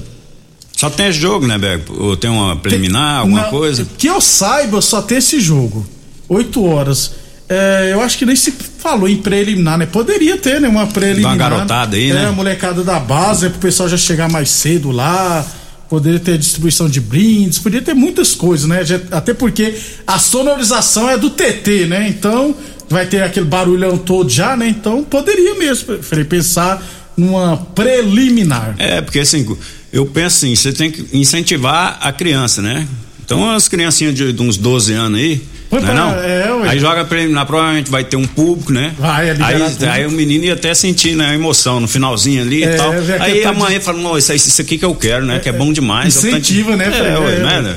Só 0.76 0.90
tem 0.90 1.06
esse 1.06 1.18
jogo, 1.18 1.46
né, 1.46 1.56
Beco? 1.56 1.94
Ou 1.98 2.14
tem 2.14 2.28
uma 2.28 2.54
preliminar, 2.54 3.12
tem, 3.12 3.20
alguma 3.20 3.42
na, 3.44 3.48
coisa? 3.48 3.86
Que 3.96 4.08
eu 4.08 4.20
saiba, 4.20 4.82
só 4.82 5.00
tem 5.00 5.16
esse 5.16 5.40
jogo. 5.40 5.86
Oito 6.28 6.62
horas. 6.62 7.12
É, 7.48 7.90
eu 7.92 8.00
acho 8.00 8.16
que 8.16 8.24
nem 8.24 8.34
se 8.34 8.52
falou 8.78 9.08
em 9.08 9.16
preliminar, 9.16 9.76
né? 9.76 9.86
Poderia 9.86 10.36
ter, 10.38 10.60
né? 10.60 10.68
Uma 10.68 10.86
preliminar. 10.86 11.36
Dá 11.36 11.44
uma 11.44 11.56
garotada 11.56 11.96
aí, 11.96 12.10
é, 12.10 12.14
né? 12.14 12.26
a 12.26 12.32
molecada 12.32 12.82
da 12.82 12.98
base, 12.98 13.46
é 13.46 13.48
pro 13.50 13.58
pessoal 13.58 13.88
já 13.88 13.96
chegar 13.96 14.30
mais 14.30 14.48
cedo 14.50 14.90
lá. 14.90 15.44
Poderia 15.88 16.18
ter 16.18 16.38
distribuição 16.38 16.88
de 16.88 17.00
brindes, 17.00 17.58
poderia 17.58 17.84
ter 17.84 17.94
muitas 17.94 18.34
coisas, 18.34 18.66
né? 18.66 18.80
Até 19.10 19.34
porque 19.34 19.74
a 20.06 20.18
sonorização 20.18 21.08
é 21.10 21.18
do 21.18 21.28
TT, 21.28 21.86
né? 21.86 22.08
Então 22.08 22.54
vai 22.88 23.06
ter 23.06 23.22
aquele 23.22 23.46
barulhão 23.46 23.98
todo 23.98 24.30
já, 24.30 24.56
né? 24.56 24.66
Então 24.66 25.04
poderia 25.04 25.54
mesmo, 25.54 26.02
falei, 26.02 26.24
pensar 26.24 26.82
numa 27.16 27.58
preliminar. 27.74 28.74
É, 28.78 29.02
porque 29.02 29.20
assim, 29.20 29.46
eu 29.92 30.06
penso 30.06 30.38
assim, 30.38 30.56
você 30.56 30.72
tem 30.72 30.90
que 30.90 31.06
incentivar 31.16 31.98
a 32.00 32.10
criança, 32.10 32.62
né? 32.62 32.88
Então 33.24 33.50
as 33.50 33.68
criancinhas 33.68 34.14
de, 34.14 34.32
de 34.32 34.42
uns 34.42 34.56
12 34.56 34.92
anos 34.92 35.18
aí, 35.18 35.42
foi 35.70 35.80
não, 35.80 35.90
é 35.90 35.94
não? 35.94 36.64
É, 36.64 36.68
aí 36.70 36.78
joga 36.78 37.04
preliminar, 37.04 37.46
provavelmente 37.46 37.90
vai 37.90 38.04
ter 38.04 38.16
um 38.16 38.26
público, 38.26 38.72
né? 38.72 38.94
Vai, 38.98 39.30
é 39.30 39.36
aí, 39.40 39.58
público. 39.58 39.84
aí 39.86 40.06
o 40.06 40.10
menino 40.10 40.44
ia 40.44 40.54
até 40.54 40.72
sentir 40.74 41.16
né, 41.16 41.30
a 41.30 41.34
emoção 41.34 41.80
no 41.80 41.88
finalzinho 41.88 42.42
ali 42.42 42.62
é, 42.62 42.74
e 42.74 42.76
tal. 42.76 42.92
Aí 43.20 43.44
a 43.44 43.52
mãe 43.52 43.80
fala, 43.80 43.98
não, 43.98 44.16
isso, 44.16 44.32
isso 44.32 44.60
aqui 44.60 44.78
que 44.78 44.84
eu 44.84 44.94
quero, 44.94 45.24
né? 45.24 45.36
É, 45.36 45.38
que 45.40 45.48
é 45.48 45.52
bom 45.52 45.72
demais. 45.72 46.16
Incentiva, 46.16 46.76
né, 46.76 46.90
Frei? 46.90 47.08
É, 47.08 47.18
ué, 47.18 47.34
é, 47.36 47.62
né? 47.62 47.76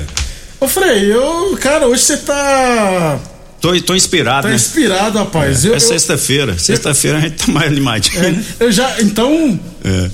Ô, 0.60 0.68
Frei, 0.68 1.12
eu, 1.12 1.56
cara, 1.60 1.86
hoje 1.86 2.02
você 2.02 2.16
tá. 2.18 3.18
Tô, 3.60 3.78
tô 3.80 3.94
inspirado, 3.94 4.42
tá 4.42 4.48
né? 4.50 4.54
inspirado, 4.54 5.18
rapaz. 5.18 5.64
É, 5.64 5.68
eu, 5.68 5.74
é 5.74 5.80
sexta-feira. 5.80 6.56
Sexta-feira 6.58 7.18
a 7.18 7.20
gente 7.22 7.46
tá 7.46 7.50
mais 7.50 7.66
animadinho. 7.66 8.24
É, 8.24 8.64
eu 8.64 8.70
já, 8.70 9.00
então. 9.00 9.58
É. 9.84 10.10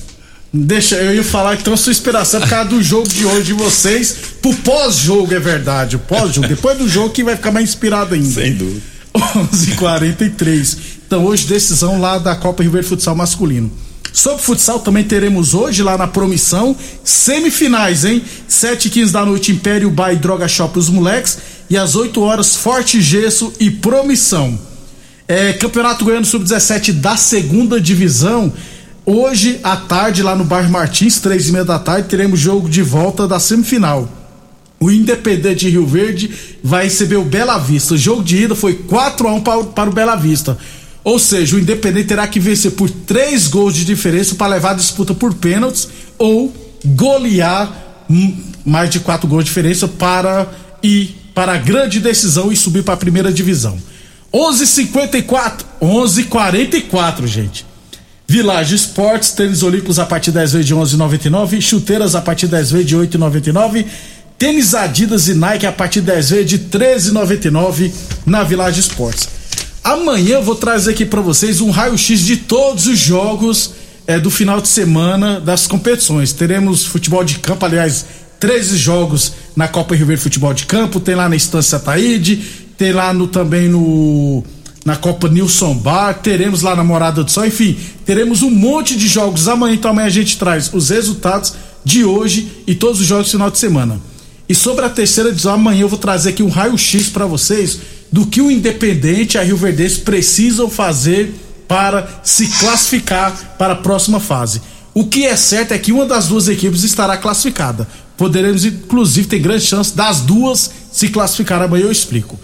Deixa, 0.57 0.95
eu 0.95 1.13
ia 1.13 1.25
falar 1.25 1.59
a 1.59 1.77
sua 1.77 1.91
inspiração 1.91 2.41
por 2.41 2.49
causa 2.49 2.71
do 2.71 2.81
jogo 2.81 3.09
de 3.09 3.27
hoje 3.27 3.47
de 3.47 3.53
vocês, 3.53 4.15
pro 4.41 4.55
pós-jogo, 4.55 5.35
é 5.35 5.41
verdade. 5.41 5.97
O 5.97 5.99
pós-jogo, 5.99 6.47
depois 6.47 6.79
do 6.79 6.89
jogo 6.89 7.11
que 7.11 7.25
vai 7.25 7.35
ficar 7.35 7.51
mais 7.51 7.71
inspirado 7.71 8.15
ainda. 8.15 8.41
Sem 8.41 8.55
dúvida. 8.55 8.81
11:43. 9.13 10.77
Então 11.05 11.25
hoje 11.25 11.49
decisão 11.49 12.01
lá 12.01 12.19
da 12.19 12.37
Copa 12.37 12.63
Rio 12.63 12.71
Verde 12.71 12.87
Futsal 12.87 13.17
masculino. 13.17 13.69
Sobre 14.13 14.41
futsal 14.41 14.79
também 14.79 15.03
teremos 15.03 15.55
hoje 15.55 15.83
lá 15.83 15.99
na 15.99 16.07
Promissão 16.07 16.77
semifinais, 17.03 18.05
hein? 18.05 18.23
7 18.47 18.87
e 18.87 18.91
15 18.91 19.13
da 19.13 19.27
noite 19.27 19.51
Império 19.51 19.91
Bay 19.91 20.15
Droga 20.15 20.47
Shop 20.47 20.79
os 20.79 20.89
moleques 20.89 21.37
e 21.69 21.77
às 21.77 21.97
8 21.97 22.23
horas 22.23 22.55
Forte 22.55 23.03
Gesso 23.03 23.53
e 23.59 23.73
Promissão. 23.73 24.57
É, 25.27 25.53
Campeonato 25.55 26.05
Goiano 26.05 26.25
Sub-17 26.25 26.93
da 26.93 27.17
segunda 27.17 27.81
divisão 27.81 28.53
Hoje 29.07 29.61
à 29.63 29.77
tarde, 29.77 30.23
lá 30.23 30.35
no 30.35 30.45
bairro 30.45 30.71
Martins, 30.71 31.21
três 31.21 31.49
e 31.49 31.53
meia 31.53 31.65
da 31.65 31.79
tarde, 31.79 32.09
teremos 32.09 32.41
jogo 32.41 32.71
de 32.71 32.81
volta 32.81 33.29
da 33.29 33.39
semifinal. 33.39 34.09
O 34.81 34.91
Independente 34.91 35.67
de 35.67 35.71
Rio 35.71 35.87
Verde 35.87 36.31
vai 36.63 36.85
receber 36.85 37.17
o 37.17 37.25
Bela 37.25 37.59
Vista. 37.59 37.95
O 37.95 37.99
jogo 37.99 38.23
de 38.23 38.45
ida 38.45 38.55
foi 38.55 38.73
4 38.73 39.29
a 39.29 39.35
1 39.35 39.41
para, 39.43 39.65
para 39.65 39.91
o 39.91 39.93
Bela 39.93 40.17
Vista. 40.17 40.57
Ou 41.03 41.19
seja, 41.19 41.55
o 41.55 41.59
Independente 41.59 42.09
terá 42.09 42.27
que 42.27 42.41
vencer 42.41 42.73
por 42.73 42.89
três 42.89 43.47
gols 43.47 43.75
de 43.75 43.85
diferença 43.85 44.37
para 44.37 44.55
levar 44.55 44.71
a 44.71 44.75
disputa 44.75 45.13
por 45.13 45.35
pênaltis 45.35 45.87
ou 46.17 46.51
golear 46.83 47.73
mais 48.65 48.89
de 48.89 49.01
quatro 49.01 49.29
gols 49.29 49.45
de 49.45 49.51
diferença 49.51 49.87
para 49.87 50.51
ir 50.83 51.15
para 51.35 51.53
a 51.53 51.59
grande 51.59 52.01
decisão 52.01 52.51
e 52.51 52.57
subir 52.57 52.83
para 52.83 52.95
a 52.95 52.99
primeira 52.99 53.31
divisão. 53.31 53.77
11:54, 54.33 55.67
11:44, 55.79 57.27
gente. 57.27 57.67
Village 58.35 58.75
Esportes, 58.75 59.31
tênis 59.31 59.63
olímpicos 59.63 60.01
a 60.01 60.05
partir 60.05 60.33
10 60.33 60.55
vezes 60.55 60.67
de 60.67 60.75
11,99, 60.75 61.61
chuteiras 61.61 62.17
a 62.17 62.21
partir 62.21 62.49
10 62.49 62.73
vezes 62.73 62.87
de 62.89 62.97
8,99, 62.97 63.87
tênis 64.37 64.75
Adidas 64.75 65.29
e 65.29 65.35
Nike 65.35 65.65
a 65.67 65.71
partir 65.71 66.01
10 66.01 66.31
vezes 66.31 66.47
de 66.47 66.59
13,99 66.59 67.93
na 68.27 68.43
Village 68.43 68.81
Esportes. 68.81 69.29
Amanhã 69.85 70.41
vou 70.41 70.57
trazer 70.57 70.91
aqui 70.91 71.05
para 71.05 71.21
vocês 71.21 71.61
um 71.61 71.71
raio-x 71.71 72.23
de 72.23 72.39
todos 72.39 72.89
os 72.89 72.99
jogos 72.99 73.75
é, 74.05 74.19
do 74.19 74.33
final 74.33 74.61
de 74.61 74.67
semana 74.67 75.39
das 75.39 75.69
competições. 75.69 76.33
Teremos 76.33 76.85
futebol 76.85 77.23
de 77.23 77.39
campo, 77.39 77.65
aliás, 77.65 78.05
13 78.41 78.77
jogos 78.77 79.33
na 79.55 79.69
Copa 79.69 79.95
Rio 79.95 80.07
Verde 80.07 80.25
Futebol 80.25 80.53
de 80.53 80.67
Campo, 80.67 80.99
tem 80.99 81.15
lá 81.15 81.29
na 81.29 81.37
Estância 81.37 81.79
Taíde, 81.79 82.43
tem 82.77 82.91
lá 82.91 83.15
no, 83.15 83.29
também 83.29 83.69
no 83.69 84.43
na 84.85 84.97
Copa 84.97 85.29
Nilson 85.29 85.75
Bar, 85.77 86.21
teremos 86.21 86.63
lá 86.63 86.77
na 86.77 86.85
Morada 86.85 87.25
do 87.25 87.31
Sol, 87.31 87.47
enfim, 87.47 87.77
teremos 88.05 88.43
um 88.43 88.51
monte 88.51 88.97
de 88.97 89.09
jogos 89.09 89.49
amanhã, 89.49 89.75
então 89.75 89.91
amanhã 89.91 90.07
a 90.07 90.11
gente 90.11 90.37
traz 90.37 90.71
os 90.73 90.91
resultados 90.91 91.55
de 91.85 92.05
hoje 92.05 92.63
e 92.67 92.75
todos 92.75 93.01
os 93.01 93.07
jogos 93.07 93.27
do 93.29 93.33
final 93.33 93.51
de 93.51 93.59
semana. 93.59 93.99
E 94.47 94.55
sobre 94.55 94.85
a 94.85 94.91
terceira 94.91 95.31
divisão, 95.31 95.55
amanhã 95.55 95.83
eu 95.83 95.89
vou 95.89 95.99
trazer 95.99 96.31
aqui 96.31 96.43
um 96.43 96.51
raio-x 96.51 97.09
para 97.09 97.25
vocês 97.25 97.79
do 98.13 98.27
que 98.27 98.43
o 98.43 98.51
Independente 98.51 99.37
e 99.37 99.39
a 99.39 99.43
Rio 99.43 99.57
Verdense 99.57 100.01
precisam 100.01 100.69
fazer 100.69 101.35
para 101.67 102.21
se 102.23 102.47
classificar 102.59 103.57
para 103.59 103.73
a 103.73 103.77
próxima 103.77 104.21
fase. 104.21 104.61
O 104.93 105.07
que 105.07 105.25
é 105.25 105.35
certo 105.35 105.73
é 105.73 105.79
que 105.79 105.93
uma 105.93 106.05
das 106.05 106.29
duas 106.29 106.47
equipes 106.47 106.85
estará 106.85 107.17
classificada. 107.17 107.89
Poderemos, 108.17 108.65
inclusive, 108.65 109.27
ter 109.27 109.41
grande 109.41 109.65
chance 109.65 109.97
das 109.97 110.21
duas 110.21 110.71
se 110.93 111.09
classificar. 111.09 111.61
Amanhã 111.63 111.85
eu 111.85 111.91
explico. 111.91 112.39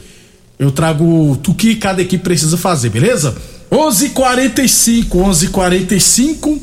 Eu 0.60 0.70
trago 0.70 1.32
o 1.32 1.54
que 1.54 1.74
cada 1.74 2.02
equipe 2.02 2.22
precisa 2.22 2.54
fazer, 2.58 2.90
beleza? 2.90 3.34
11:45, 3.72 5.08
11:45. 5.08 6.60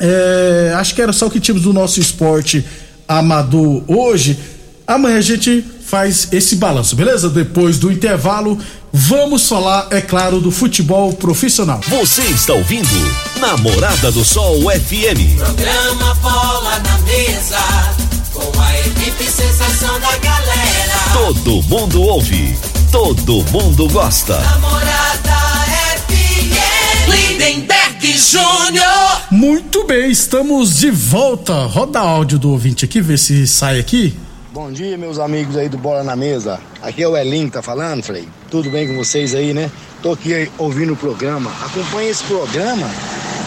É, 0.00 0.74
acho 0.74 0.96
que 0.96 1.00
era 1.00 1.12
só 1.12 1.28
o 1.28 1.30
que 1.30 1.38
tínhamos 1.38 1.62
do 1.62 1.72
nosso 1.72 2.00
esporte 2.00 2.66
amador 3.06 3.84
hoje. 3.86 4.36
Amanhã 4.84 5.18
a 5.18 5.20
gente 5.20 5.64
faz 5.84 6.26
esse 6.32 6.56
balanço, 6.56 6.96
beleza? 6.96 7.30
Depois 7.30 7.78
do 7.78 7.92
intervalo, 7.92 8.58
vamos 8.92 9.48
falar, 9.48 9.86
é 9.92 10.00
claro, 10.00 10.40
do 10.40 10.50
futebol 10.50 11.12
profissional. 11.12 11.80
Você 11.86 12.22
está 12.22 12.54
ouvindo 12.54 12.88
Namorada 13.38 14.10
do 14.10 14.24
Sol 14.24 14.62
FM. 14.62 15.36
Programa 15.36 16.14
Bola 16.16 16.80
na 16.80 16.98
Mesa, 16.98 17.60
com 18.32 18.60
a 18.60 18.80
equipe 18.80 19.24
sensação 19.24 20.00
da 20.00 20.16
galera. 20.16 20.98
Todo 21.12 21.62
mundo 21.62 22.02
ouve 22.02 22.58
todo 22.90 23.44
mundo 23.50 23.88
gosta. 23.88 24.38
Namorada 24.40 25.32
FM, 26.06 27.08
Lindenberg 27.08 28.18
Júnior. 28.18 29.22
Muito 29.30 29.84
bem, 29.84 30.10
estamos 30.10 30.76
de 30.76 30.90
volta. 30.90 31.66
Roda 31.66 32.00
áudio 32.00 32.38
do 32.38 32.50
ouvinte 32.50 32.84
aqui, 32.84 33.00
vê 33.00 33.16
se 33.16 33.46
sai 33.46 33.78
aqui. 33.78 34.16
Bom 34.52 34.72
dia, 34.72 34.98
meus 34.98 35.18
amigos 35.18 35.56
aí 35.56 35.68
do 35.68 35.78
Bola 35.78 36.02
na 36.02 36.16
Mesa. 36.16 36.60
Aqui 36.82 37.02
é 37.02 37.08
o 37.08 37.16
Elin 37.16 37.46
que 37.46 37.52
tá 37.52 37.62
falando, 37.62 38.02
Frei. 38.02 38.28
Tudo 38.50 38.68
bem 38.70 38.88
com 38.88 38.96
vocês 38.96 39.34
aí, 39.34 39.54
né? 39.54 39.70
Tô 40.02 40.12
aqui 40.12 40.50
ouvindo 40.58 40.92
o 40.92 40.96
programa. 40.96 41.50
Acompanha 41.62 42.10
esse 42.10 42.24
programa 42.24 42.88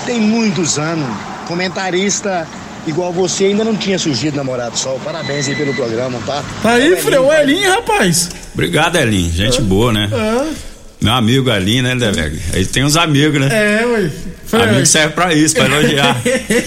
tem 0.06 0.20
muitos 0.20 0.78
anos. 0.78 1.08
Comentarista 1.48 2.48
igual 2.88 3.12
você 3.12 3.46
ainda 3.46 3.64
não 3.64 3.76
tinha 3.76 3.98
surgido 3.98 4.38
namorado 4.38 4.78
sol. 4.78 5.00
Parabéns 5.04 5.48
aí 5.48 5.56
pelo 5.56 5.74
programa, 5.74 6.20
tá? 6.26 6.44
Tá 6.62 6.72
aí, 6.72 6.96
Frei, 6.98 7.20
o 7.20 7.32
Elinho, 7.32 7.70
rapaz. 7.72 8.30
Obrigado, 8.54 8.98
Elinho. 8.98 9.32
Gente 9.32 9.62
boa, 9.62 9.92
né? 9.92 10.10
É. 10.12 10.74
Meu 11.04 11.14
amigo 11.14 11.52
ali, 11.52 11.82
né, 11.82 11.96
Deveg? 11.96 12.40
Aí 12.54 12.66
tem 12.66 12.86
uns 12.86 12.96
amigos, 12.96 13.38
né? 13.38 13.50
É, 13.52 13.86
ué. 13.86 14.10
Amigo 14.54 14.86
serve 14.86 15.14
pra 15.14 15.34
isso, 15.34 15.56
pra 15.56 15.66
elogiar. 15.66 16.16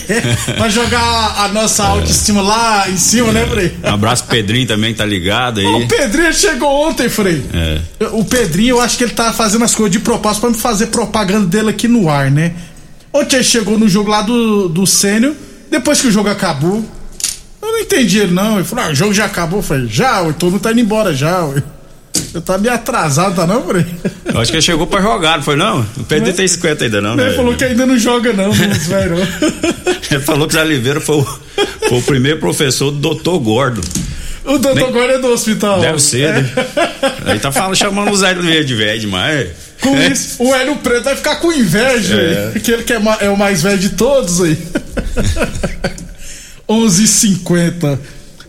pra 0.59 0.69
jogar 0.69 1.37
a 1.39 1.49
nossa 1.49 1.85
autoestima 1.85 2.43
lá 2.43 2.91
em 2.91 2.97
cima, 2.97 3.33
né, 3.33 3.47
Frei? 3.47 3.77
Um 3.83 3.95
abraço 3.95 4.25
pro 4.25 4.37
Pedrinho 4.37 4.67
também, 4.67 4.93
que 4.93 4.99
tá 4.99 5.07
ligado 5.07 5.61
aí. 5.61 5.67
O 5.67 5.89
Pedrinho 5.89 6.35
chegou 6.35 6.89
ontem, 6.89 7.09
Frei. 7.09 7.43
É. 7.55 8.07
O 8.09 8.25
Pedrinho, 8.25 8.77
eu 8.77 8.81
acho 8.81 8.99
que 8.99 9.05
ele 9.05 9.13
tá 9.13 9.33
fazendo 9.33 9.65
as 9.65 9.75
coisas 9.75 9.93
de 9.93 10.01
propósito 10.01 10.41
pra 10.41 10.51
me 10.51 10.57
fazer 10.57 10.89
propaganda 10.89 11.47
dele 11.47 11.71
aqui 11.71 11.87
no 11.87 12.11
ar, 12.11 12.31
né? 12.31 12.53
Ontem 13.13 13.37
ele 13.37 13.45
chegou 13.45 13.79
no 13.79 13.89
jogo 13.89 14.11
lá 14.11 14.21
do, 14.21 14.69
do 14.69 14.87
Sênio, 14.87 15.35
depois 15.71 16.01
que 16.01 16.07
o 16.09 16.11
jogo 16.13 16.29
acabou. 16.29 16.85
Eu 17.63 17.73
não 17.73 17.79
entendi 17.81 18.19
ele, 18.19 18.33
não. 18.33 18.57
Ele 18.57 18.65
falou, 18.65 18.85
ah, 18.85 18.89
o 18.91 18.95
jogo 18.95 19.13
já 19.13 19.25
acabou. 19.25 19.59
Eu 19.59 19.63
falei, 19.63 19.89
já, 19.89 20.23
todo 20.35 20.53
mundo 20.53 20.61
tá 20.61 20.71
indo 20.73 20.81
embora 20.81 21.13
já, 21.15 21.45
ué. 21.45 21.63
Eu 22.33 22.41
tá 22.41 22.57
meio 22.57 22.73
atrasado, 22.73 23.35
tá 23.35 23.47
não, 23.47 23.67
Frei? 23.67 23.85
Eu 24.25 24.41
acho 24.41 24.51
que 24.51 24.57
ele 24.57 24.63
chegou 24.63 24.87
pra 24.87 25.03
jogar, 25.03 25.37
não 25.37 25.45
foi 25.45 25.57
não? 25.57 25.81
O 25.99 26.05
Pedrinho 26.05 26.35
tem 26.35 26.47
50 26.49 26.85
ainda 26.85 27.01
não, 27.01 27.15
né? 27.17 27.27
Ele 27.27 27.37
falou 27.37 27.55
que 27.55 27.65
ainda 27.65 27.85
não 27.85 27.99
joga, 27.99 28.33
não, 28.33 28.51
Verão. 28.53 29.19
Ele 30.11 30.21
falou 30.21 30.47
que 30.47 30.55
o 30.55 30.59
Zé 30.59 30.65
Oliveira 30.65 31.01
foi 31.01 31.17
o, 31.17 31.25
foi 31.25 31.99
o 31.99 32.03
primeiro 32.03 32.39
professor 32.39 32.91
do 32.91 32.99
doutor 32.99 33.39
Gordo. 33.41 33.81
O 34.45 34.59
doutor 34.59 34.75
Nem- 34.77 34.93
Gordo 34.93 35.13
é 35.13 35.19
do 35.19 35.27
hospital. 35.29 35.81
Deve 35.81 35.99
ser, 36.01 36.29
É. 36.29 36.33
né? 36.41 36.53
Aí 37.27 37.39
tá 37.41 37.51
falando, 37.51 37.75
chamando 37.77 38.11
o 38.11 38.17
Zé 38.17 38.31
Oliveira 38.31 38.65
de 38.65 38.75
velho 38.75 39.01
demais. 39.01 39.49
Com 39.91 39.97
É. 39.97 40.09
isso, 40.09 40.43
o 40.43 40.55
Hélio 40.55 40.77
Preto 40.77 41.05
vai 41.05 41.17
ficar 41.17 41.37
com 41.37 41.53
inveja, 41.53 42.17
É. 42.21 42.53
aí, 42.55 42.61
que 42.61 42.71
ele 42.73 42.83
que 42.83 42.93
é, 42.93 43.01
é 43.21 43.29
o 43.31 43.37
mais 43.37 43.63
velho 43.63 43.79
de 43.79 43.91
todos 43.91 44.41
aí. 44.43 44.59
11h50. 46.69 47.99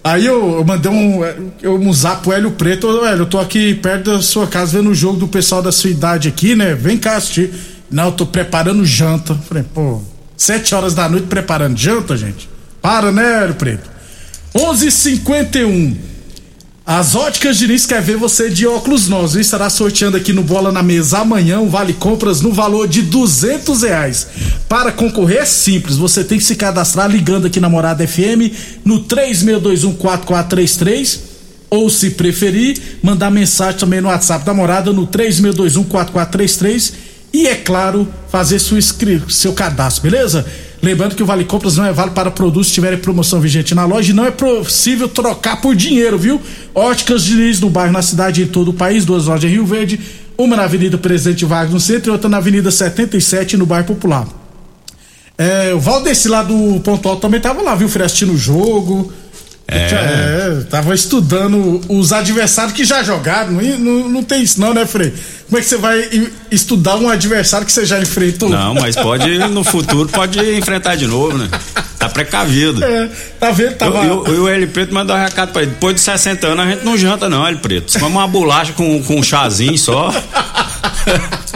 Aí 0.03 0.25
eu, 0.25 0.55
eu 0.55 0.63
mandei 0.63 0.91
um, 0.91 1.21
eu, 1.61 1.75
um 1.75 1.91
zap 1.93 2.23
pro 2.23 2.31
Hélio 2.31 2.51
Preto, 2.51 2.87
ô 2.87 3.05
Hélio, 3.05 3.23
eu 3.23 3.25
tô 3.25 3.37
aqui 3.39 3.75
perto 3.75 4.11
da 4.13 4.21
sua 4.21 4.47
casa 4.47 4.77
vendo 4.77 4.89
o 4.89 4.95
jogo 4.95 5.17
do 5.19 5.27
pessoal 5.27 5.61
da 5.61 5.71
sua 5.71 5.89
idade 5.89 6.27
aqui, 6.29 6.55
né? 6.55 6.73
Vem 6.75 6.97
cá 6.97 7.17
assistir. 7.17 7.51
Não, 7.91 8.05
eu 8.05 8.11
tô 8.13 8.25
preparando 8.25 8.85
janta. 8.85 9.35
Falei, 9.47 9.63
pô, 9.73 10.01
sete 10.35 10.73
horas 10.73 10.93
da 10.93 11.09
noite 11.09 11.27
preparando 11.27 11.77
janta, 11.77 12.15
gente? 12.15 12.49
Para, 12.81 13.11
né, 13.11 13.43
Hélio 13.43 13.55
Preto? 13.55 13.89
11:51. 14.55 15.95
As 16.87 17.13
óticas 17.15 17.57
Diniz 17.57 17.85
quer 17.85 18.01
ver 18.01 18.15
você 18.15 18.49
de 18.49 18.65
óculos 18.65 19.09
novos. 19.09 19.33
viu? 19.33 19.41
Estará 19.41 19.69
sorteando 19.69 20.15
aqui 20.15 20.31
no 20.31 20.41
Bola 20.41 20.71
na 20.71 20.81
Mesa 20.81 21.19
amanhã 21.19 21.59
um 21.59 21.67
vale 21.67 21.91
compras 21.91 22.39
no 22.39 22.53
valor 22.53 22.87
de 22.87 23.01
duzentos 23.01 23.81
reais. 23.81 24.25
Para 24.69 24.93
concorrer 24.93 25.39
é 25.39 25.45
simples, 25.45 25.97
você 25.97 26.23
tem 26.23 26.37
que 26.37 26.45
se 26.45 26.55
cadastrar 26.55 27.11
ligando 27.11 27.45
aqui 27.45 27.59
na 27.59 27.67
Morada 27.67 28.07
FM 28.07 28.55
no 28.85 29.03
36214433 29.03 31.19
ou 31.69 31.89
se 31.89 32.11
preferir, 32.11 32.81
mandar 33.03 33.29
mensagem 33.29 33.77
também 33.77 33.99
no 33.99 34.07
WhatsApp 34.07 34.45
da 34.45 34.53
Morada 34.53 34.93
no 34.93 35.05
36214433 35.07 36.93
e 37.33 37.47
é 37.47 37.55
claro, 37.55 38.07
fazer 38.31 38.59
sua 38.59 38.79
seu 39.27 39.51
cadastro, 39.51 40.09
beleza? 40.09 40.45
Lembrando 40.81 41.15
que 41.15 41.23
o 41.23 41.25
Vale 41.25 41.43
Compras 41.43 41.75
não 41.77 41.85
é 41.85 41.91
válido 41.91 42.13
para 42.13 42.29
produtos 42.29 42.67
que 42.67 42.75
tiverem 42.75 42.99
promoção 42.99 43.39
vigente 43.39 43.73
na 43.73 43.85
loja 43.85 44.11
e 44.11 44.13
não 44.13 44.25
é 44.25 44.31
possível 44.31 45.07
trocar 45.07 45.59
por 45.59 45.75
dinheiro, 45.75 46.17
viu? 46.17 46.39
Óticas 46.73 47.23
Diniz 47.23 47.59
no 47.59 47.69
bairro, 47.69 47.91
na 47.91 48.01
cidade 48.01 48.41
e 48.41 48.43
em 48.45 48.47
todo 48.47 48.69
o 48.69 48.73
país, 48.73 49.03
duas 49.03 49.25
lojas 49.25 49.49
em 49.49 49.53
Rio 49.53 49.65
Verde, 49.65 49.99
uma 50.37 50.55
na 50.55 50.63
Avenida 50.63 50.97
Presidente 50.97 51.45
Vargas 51.45 51.73
no 51.73 51.79
centro 51.79 52.11
e 52.11 52.13
outra 52.13 52.29
na 52.29 52.37
Avenida 52.37 52.69
77 52.69 53.57
no 53.57 53.65
bairro 53.65 53.87
Popular. 53.87 54.27
É, 55.37 55.73
o 55.73 55.79
Valdeci 55.79 56.27
lá 56.27 56.41
do 56.41 56.79
Ponto 56.81 57.07
Alto 57.07 57.21
também 57.21 57.39
tava 57.39 57.61
lá, 57.61 57.75
viu, 57.75 57.87
Frei, 57.89 58.05
assistindo 58.05 58.33
o 58.33 58.37
jogo. 58.37 59.11
É. 59.69 60.63
tava 60.69 60.95
estudando 60.95 61.81
os 61.89 62.13
adversários 62.13 62.73
que 62.73 62.85
já 62.85 63.03
jogaram. 63.03 63.51
Não, 63.51 63.79
não, 63.79 64.09
não 64.09 64.23
tem 64.23 64.41
isso, 64.41 64.61
não, 64.61 64.73
né, 64.73 64.85
Frei? 64.85 65.13
Como 65.45 65.57
é 65.57 65.61
que 65.61 65.67
você 65.67 65.77
vai 65.77 66.29
estudar 66.49 66.95
um 66.95 67.09
adversário 67.09 67.65
que 67.65 67.71
você 67.71 67.85
já 67.85 67.99
enfrentou? 67.99 68.49
Não, 68.49 68.73
mas 68.73 68.95
pode, 68.95 69.37
no 69.49 69.63
futuro, 69.63 70.07
pode 70.09 70.39
enfrentar 70.55 70.95
de 70.95 71.05
novo, 71.05 71.37
né? 71.37 71.49
Tá 71.99 72.07
precavido. 72.07 72.83
É, 72.83 73.09
tá 73.39 73.51
vendo? 73.51 73.75
Tava. 73.75 74.05
Eu, 74.05 74.25
eu, 74.25 74.35
eu, 74.35 74.43
o 74.43 74.47
Hélio 74.47 74.67
Preto 74.69 74.93
mandou 74.93 75.15
um 75.15 75.19
recado 75.19 75.51
pra 75.51 75.63
ele. 75.63 75.71
Depois 75.71 75.95
de 75.95 76.01
60 76.01 76.47
anos 76.47 76.65
a 76.65 76.69
gente 76.69 76.85
não 76.85 76.97
janta, 76.97 77.29
não, 77.29 77.45
Hélio 77.45 77.59
Preto. 77.59 77.99
Come 77.99 78.11
uma 78.11 78.27
bolacha 78.27 78.73
com, 78.73 79.03
com 79.03 79.19
um 79.19 79.23
chazinho 79.23 79.77
só. 79.77 80.13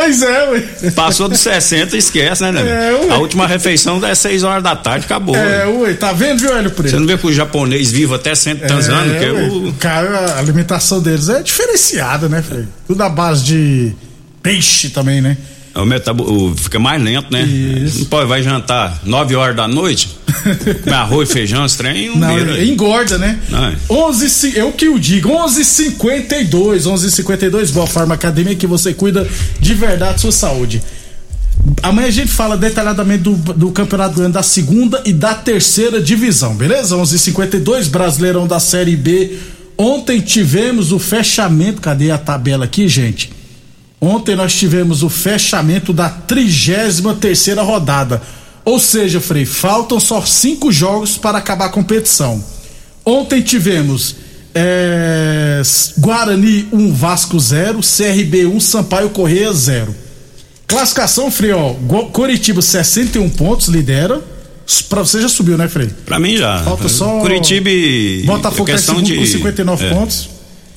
Pois 0.00 0.22
é, 0.22 0.48
ué. 0.48 0.90
Passou 0.92 1.28
dos 1.28 1.40
60 1.40 1.94
esquece, 1.94 2.42
né, 2.42 2.52
né? 2.52 2.62
É. 2.62 3.12
A 3.12 3.18
última 3.18 3.46
refeição 3.46 4.02
é 4.04 4.14
6 4.14 4.42
horas 4.44 4.62
da 4.62 4.74
tarde, 4.74 5.04
acabou. 5.04 5.36
É, 5.36 5.66
ué, 5.66 5.92
tá 5.92 6.10
vendo, 6.10 6.40
viu, 6.40 6.56
Hélio 6.56 6.70
Preto? 6.70 6.90
Você 6.90 6.98
não 6.98 7.06
vê 7.06 7.18
que 7.18 7.26
o 7.26 7.32
japonês 7.32 7.90
vive 7.90 8.14
até 8.14 8.34
cento 8.34 8.64
e 8.64 8.66
tantos 8.66 8.88
anos? 8.88 9.18
Que 9.18 9.24
é 9.26 9.30
ué. 9.30 9.48
o... 9.48 9.74
Cara, 9.74 10.32
a 10.32 10.38
alimentação 10.38 11.02
deles 11.02 11.28
é 11.28 11.42
diferenciada, 11.42 12.30
né, 12.30 12.40
Frei? 12.40 12.64
Tudo 12.86 13.02
à 13.02 13.10
base 13.10 13.44
de 13.44 13.92
peixe 14.42 14.88
também, 14.88 15.20
né? 15.20 15.36
O 15.74 15.84
metabo... 15.84 16.24
o- 16.24 16.56
fica 16.56 16.78
mais 16.78 17.02
lento, 17.02 17.26
né? 17.30 17.42
Isso. 17.42 18.00
Não 18.00 18.04
pode, 18.06 18.26
vai 18.28 18.42
jantar 18.42 19.00
9 19.04 19.34
horas 19.36 19.54
da 19.56 19.68
noite, 19.68 20.16
comer 20.82 20.94
arroz, 20.96 21.30
feijão, 21.30 21.66
trem, 21.68 22.16
não, 22.16 22.34
vira. 22.34 22.64
engorda, 22.64 23.18
né? 23.18 23.38
Não, 23.48 23.64
é. 23.66 23.76
11, 23.88 24.30
ci- 24.30 24.52
eu 24.56 24.72
que 24.72 24.88
o 24.88 24.98
digo, 24.98 25.28
11:52, 25.30 26.82
11:52, 26.86 27.70
Boa 27.72 27.86
Forma 27.86 28.14
Academia 28.14 28.54
que 28.54 28.66
você 28.66 28.92
cuida 28.94 29.26
de 29.60 29.74
verdade 29.74 30.20
sua 30.20 30.32
saúde. 30.32 30.82
Amanhã 31.82 32.08
a 32.08 32.10
gente 32.10 32.30
fala 32.32 32.56
detalhadamente 32.56 33.22
do, 33.22 33.34
do 33.34 33.70
campeonato 33.70 34.26
da 34.30 34.42
segunda 34.42 35.02
e 35.04 35.12
da 35.12 35.34
terceira 35.34 36.00
divisão, 36.00 36.54
beleza? 36.54 36.96
11:52 36.96 37.88
Brasileirão 37.88 38.46
da 38.46 38.58
Série 38.58 38.96
B. 38.96 39.36
Ontem 39.76 40.20
tivemos 40.20 40.90
o 40.92 40.98
fechamento, 40.98 41.80
cadê 41.80 42.10
a 42.10 42.18
tabela 42.18 42.64
aqui, 42.66 42.86
gente? 42.88 43.30
Ontem 44.00 44.34
nós 44.34 44.54
tivemos 44.54 45.02
o 45.02 45.10
fechamento 45.10 45.92
da 45.92 46.08
33 46.08 47.02
terceira 47.20 47.62
rodada. 47.62 48.22
Ou 48.64 48.78
seja, 48.78 49.20
Frei, 49.20 49.44
faltam 49.44 50.00
só 50.00 50.22
cinco 50.22 50.72
jogos 50.72 51.18
para 51.18 51.38
acabar 51.38 51.66
a 51.66 51.70
competição. 51.70 52.42
Ontem 53.04 53.42
tivemos 53.42 54.16
é, 54.54 55.60
Guarani 55.98 56.66
1, 56.72 56.92
Vasco 56.92 57.38
0, 57.38 57.80
CRB 57.80 58.46
1, 58.46 58.60
Sampaio 58.60 59.10
Correia 59.10 59.52
0. 59.52 59.94
Classificação, 60.66 61.30
Frei, 61.30 61.52
ó, 61.52 61.74
Coritiba 62.12 62.62
61 62.62 63.28
pontos, 63.30 63.68
lidera. 63.68 64.22
Pra 64.88 65.02
você 65.02 65.20
já 65.20 65.28
subiu, 65.28 65.58
né, 65.58 65.66
Frei? 65.68 65.90
Pra 66.06 66.18
mim 66.20 66.36
já. 66.36 66.62
Falta 66.62 66.88
só 66.88 67.18
Curitiba 67.18 67.68
e. 67.68 68.22
Botafogo 68.24 68.66
questão 68.66 68.94
segundo 68.96 69.12
de 69.12 69.18
com 69.18 69.26
59 69.26 69.84
é, 69.84 69.90
pontos. 69.90 70.28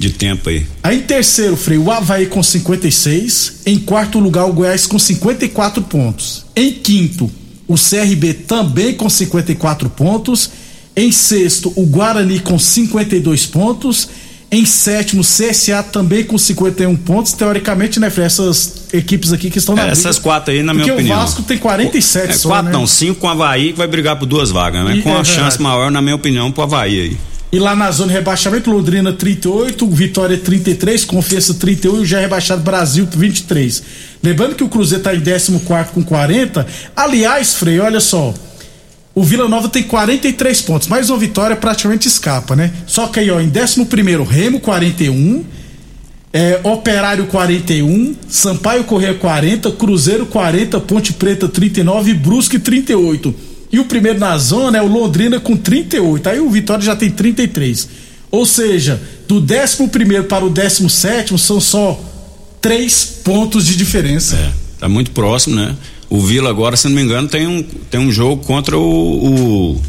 De 0.03 0.09
tempo 0.09 0.49
aí. 0.49 0.65
Aí 0.83 0.97
em 0.97 1.01
terceiro, 1.01 1.55
Frei, 1.55 1.77
o 1.77 1.89
Havaí 1.89 2.25
com 2.25 2.43
56. 2.43 3.61
Em 3.65 3.79
quarto 3.79 4.19
lugar, 4.19 4.43
o 4.45 4.51
Goiás 4.51 4.85
com 4.85 4.99
54 4.99 5.81
pontos. 5.83 6.45
Em 6.55 6.73
quinto, 6.73 7.31
o 7.67 7.75
CRB 7.75 8.33
também 8.33 8.93
com 8.95 9.09
54 9.09 9.89
pontos. 9.89 10.49
Em 10.93 11.09
sexto, 11.09 11.71
o 11.77 11.85
Guarani 11.85 12.39
com 12.41 12.59
52 12.59 13.45
pontos. 13.45 14.09
Em 14.51 14.65
sétimo, 14.65 15.21
o 15.21 15.25
CSA 15.25 15.81
também 15.81 16.25
com 16.25 16.37
51 16.37 16.95
pontos. 16.97 17.31
Teoricamente, 17.31 17.97
né, 17.97 18.09
Frei, 18.09 18.25
essas 18.25 18.83
equipes 18.93 19.31
aqui 19.31 19.49
que 19.49 19.57
estão 19.57 19.73
na 19.73 19.87
É, 19.87 19.91
essas 19.91 20.19
quatro 20.19 20.53
aí, 20.53 20.61
na 20.61 20.73
Porque 20.73 20.83
minha 20.83 20.93
opinião. 20.95 21.17
o 21.17 21.21
Vasco 21.21 21.41
tem 21.43 21.57
47 21.57 22.29
É, 22.29 22.33
só, 22.33 22.49
quatro 22.49 22.65
né? 22.65 22.71
não, 22.77 22.85
cinco 22.85 23.21
com 23.21 23.27
o 23.27 23.29
Havaí 23.29 23.71
que 23.71 23.77
vai 23.77 23.87
brigar 23.87 24.19
por 24.19 24.25
duas 24.25 24.51
vagas, 24.51 24.83
né? 24.85 24.97
E- 24.97 25.01
com 25.01 25.09
é 25.09 25.13
verdade. 25.13 25.29
chance 25.33 25.61
maior, 25.61 25.89
na 25.89 26.01
minha 26.01 26.15
opinião, 26.15 26.51
pro 26.51 26.63
Havaí 26.63 26.99
aí. 26.99 27.17
E 27.53 27.59
lá 27.59 27.75
na 27.75 27.91
zona 27.91 28.07
de 28.07 28.17
rebaixamento, 28.17 28.71
Londrina 28.71 29.13
38, 29.13 29.87
Vitória 29.87 30.35
33, 30.35 31.05
Confiança 31.05 31.53
31 31.53 31.97
e 31.97 31.99
o 31.99 32.05
já 32.05 32.19
rebaixado 32.19 32.63
Brasil 32.63 33.07
23. 33.15 33.83
Lembrando 34.23 34.55
que 34.55 34.63
o 34.63 34.67
Cruzeiro 34.67 35.01
está 35.01 35.13
em 35.13 35.21
14 35.21 35.91
com 35.93 36.03
40. 36.03 36.65
Aliás, 36.95 37.53
Frei, 37.53 37.79
olha 37.79 37.99
só. 37.99 38.33
O 39.13 39.21
Vila 39.21 39.47
Nova 39.47 39.69
tem 39.69 39.83
43 39.83 40.61
pontos, 40.63 40.87
mais 40.87 41.11
uma 41.11 41.19
vitória 41.19 41.55
praticamente 41.55 42.07
escapa, 42.07 42.55
né? 42.55 42.73
Só 42.87 43.05
que 43.05 43.19
aí, 43.19 43.29
ó, 43.29 43.39
em 43.39 43.51
11 43.55 43.85
Remo 44.27 44.59
41, 44.59 45.45
é, 46.33 46.59
Operário 46.63 47.27
41, 47.27 48.15
Sampaio 48.27 48.83
Correia 48.83 49.13
40, 49.13 49.71
Cruzeiro 49.73 50.25
40, 50.25 50.79
Ponte 50.79 51.13
Preta 51.13 51.47
39 51.47 52.09
e 52.09 52.13
Brusque 52.15 52.57
38. 52.57 53.52
E 53.73 53.79
o 53.79 53.85
primeiro 53.85 54.19
na 54.19 54.37
zona 54.37 54.77
é 54.77 54.81
o 54.83 54.87
Londrina 54.87 55.39
com 55.39 55.57
38. 55.57 56.29
Aí 56.29 56.39
o 56.39 56.47
Vitória 56.47 56.85
já 56.85 56.95
tem 56.95 57.09
33. 57.09 57.89
Ou 58.29 58.45
seja, 58.45 59.01
do 59.27 59.37
11 59.37 60.23
para 60.29 60.45
o 60.45 60.49
17 60.51 61.35
são 61.39 61.59
só 61.59 61.99
três 62.61 63.03
pontos 63.23 63.65
de 63.65 63.75
diferença. 63.75 64.35
É, 64.35 64.51
tá 64.79 64.87
muito 64.87 65.09
próximo, 65.09 65.55
né? 65.55 65.75
O 66.07 66.21
Vila 66.21 66.51
agora, 66.51 66.77
se 66.77 66.87
não 66.87 66.95
me 66.95 67.01
engano, 67.01 67.27
tem 67.27 67.47
um, 67.47 67.63
tem 67.63 67.99
um 67.99 68.11
jogo 68.11 68.43
contra 68.45 68.77
o, 68.77 68.81
o, 68.81 69.81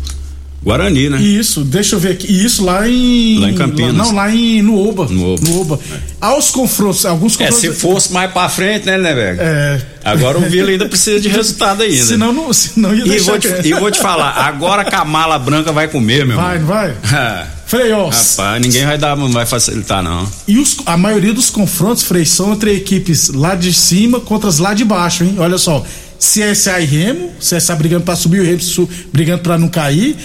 Guarani, 0.64 1.11
né? 1.11 1.20
Isso, 1.20 1.62
deixa 1.62 1.94
eu 1.94 2.00
ver 2.00 2.12
aqui. 2.12 2.27
Isso 2.33 2.64
lá 2.64 2.88
em. 2.88 3.38
Lá 3.38 3.50
em 3.50 3.55
Campinas. 3.55 3.94
Lá, 3.96 4.05
não, 4.05 4.14
lá 4.14 4.35
em 4.35 4.62
no 4.62 4.88
Oba. 4.88 5.07
No 5.11 5.35
Oba. 5.35 5.46
No 5.48 5.61
Oba. 5.61 5.81
Aos 6.20 6.50
confrontos, 6.50 7.05
alguns 7.05 7.35
É, 7.38 7.46
confrontos. 7.48 7.61
se 7.61 7.72
fosse 7.72 8.12
mais 8.12 8.31
pra 8.33 8.48
frente, 8.48 8.87
né, 8.87 8.96
né, 8.96 9.12
velho? 9.14 9.38
É. 9.40 9.83
Agora 10.05 10.38
o 10.38 10.42
Vila 10.42 10.70
ainda 10.70 10.87
precisa 10.88 11.20
de 11.20 11.29
resultado 11.29 11.83
ainda. 11.83 11.96
Senão 12.05 12.33
não, 12.33 12.53
senão 12.53 12.94
ia 12.94 13.05
e, 13.05 13.09
deixar. 13.11 13.33
vou 13.33 13.38
te, 13.38 13.48
e 13.68 13.74
vou 13.74 13.90
te 13.90 13.98
falar, 13.98 14.31
agora 14.46 14.85
que 14.85 14.94
a 14.94 15.05
mala 15.05 15.38
branca 15.38 15.70
vai 15.72 15.87
comer, 15.88 16.27
meu 16.27 16.37
Vai, 16.37 16.59
não 16.59 16.66
vai? 16.66 16.94
Frei, 17.66 17.92
ó. 17.92 18.09
Rapaz, 18.09 18.61
ninguém 18.62 18.85
vai 18.87 18.96
dar, 18.98 19.16
não 19.16 19.31
vai 19.31 19.46
facilitar, 19.46 20.03
não. 20.03 20.27
E 20.46 20.59
os- 20.59 20.77
a 20.87 20.96
maioria 20.96 21.33
dos 21.33 21.48
confrontos, 21.50 22.03
Frei, 22.03 22.24
são 22.24 22.53
entre 22.53 22.74
equipes 22.74 23.29
lá 23.29 23.55
de 23.55 23.72
cima 23.72 24.20
contra 24.20 24.48
as 24.48 24.59
lá 24.59 24.72
de 24.74 24.85
baixo, 24.85 25.24
hein? 25.24 25.35
Olha 25.38 25.59
só. 25.59 25.85
CSA 26.18 26.81
e 26.81 26.85
Remo, 26.87 27.33
CSA 27.38 27.74
brigando 27.77 28.05
pra 28.05 28.16
subir, 28.16 28.40
o 28.40 28.44
Remo 28.44 28.88
brigando 29.12 29.42
pra 29.42 29.59
não 29.59 29.68
cair. 29.68 30.16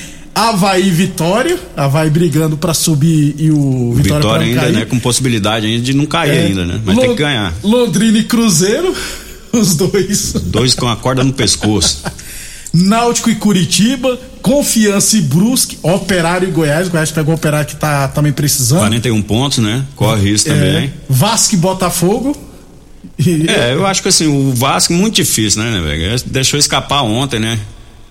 Havaí 0.49 0.87
e 0.87 0.91
Vitória, 0.91 1.59
Havaí 1.75 2.09
brigando 2.09 2.55
pra 2.57 2.73
subir 2.73 3.35
e 3.37 3.51
o 3.51 3.91
Vitória, 3.93 4.21
Vitória 4.21 4.45
ainda, 4.47 4.61
cair. 4.61 4.73
né? 4.73 4.85
Com 4.85 4.97
possibilidade 4.99 5.65
ainda 5.65 5.83
de 5.83 5.93
não 5.93 6.05
cair 6.05 6.31
É. 6.31 6.45
ainda, 6.45 6.65
né? 6.65 6.79
Mas 6.85 6.97
tem 6.97 7.09
que 7.09 7.15
ganhar. 7.15 7.53
Londrina 7.63 8.17
e 8.19 8.23
Cruzeiro, 8.23 8.93
os 9.51 9.75
dois. 9.75 10.33
Dois 10.45 10.73
com 10.75 10.87
a 10.87 10.95
corda 10.95 11.23
no 11.23 11.33
pescoço. 11.33 12.03
Náutico 12.73 13.29
e 13.29 13.35
Curitiba, 13.35 14.17
Confiança 14.41 15.17
e 15.17 15.21
Brusque, 15.21 15.77
Operário 15.81 16.47
e 16.47 16.51
Goiás. 16.51 16.87
Goiás 16.87 17.11
pegou 17.11 17.33
o 17.33 17.35
Operário 17.35 17.67
que 17.67 17.75
tá 17.75 18.07
também 18.07 18.31
precisando. 18.31 18.79
41 18.79 19.21
pontos, 19.23 19.57
né? 19.57 19.83
Corre 19.95 20.29
isso 20.29 20.45
também. 20.45 20.85
É, 20.85 20.89
Vasco 21.09 21.55
e 21.55 21.57
Botafogo. 21.57 22.37
E- 23.17 23.45
É, 23.49 23.73
eu 23.73 23.85
acho 23.85 24.01
que 24.01 24.07
assim, 24.07 24.27
o 24.27 24.53
Vasco 24.53 24.93
muito 24.93 25.15
difícil, 25.15 25.63
né, 25.63 25.71
né, 25.71 25.81
velho? 25.81 26.21
Deixou 26.27 26.57
escapar 26.59 27.01
ontem, 27.01 27.39
né? 27.39 27.59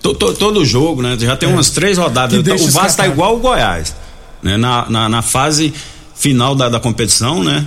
To- 0.01 0.13
to- 0.13 0.33
todo 0.33 0.63
jogo, 0.65 1.01
né? 1.01 1.17
Já 1.19 1.35
tem 1.35 1.49
umas 1.49 1.69
três 1.71 1.97
rodadas. 1.97 2.39
É. 2.39 2.41
Deixa 2.41 2.65
o 2.65 2.71
Vasco 2.71 2.97
tá 2.97 3.07
igual 3.07 3.35
o 3.35 3.39
Goiás. 3.39 3.95
Né? 4.41 4.55
Na, 4.57 4.89
na, 4.89 5.09
na 5.09 5.21
fase 5.21 5.73
final 6.15 6.55
da, 6.55 6.69
da 6.69 6.79
competição, 6.79 7.43
né? 7.43 7.65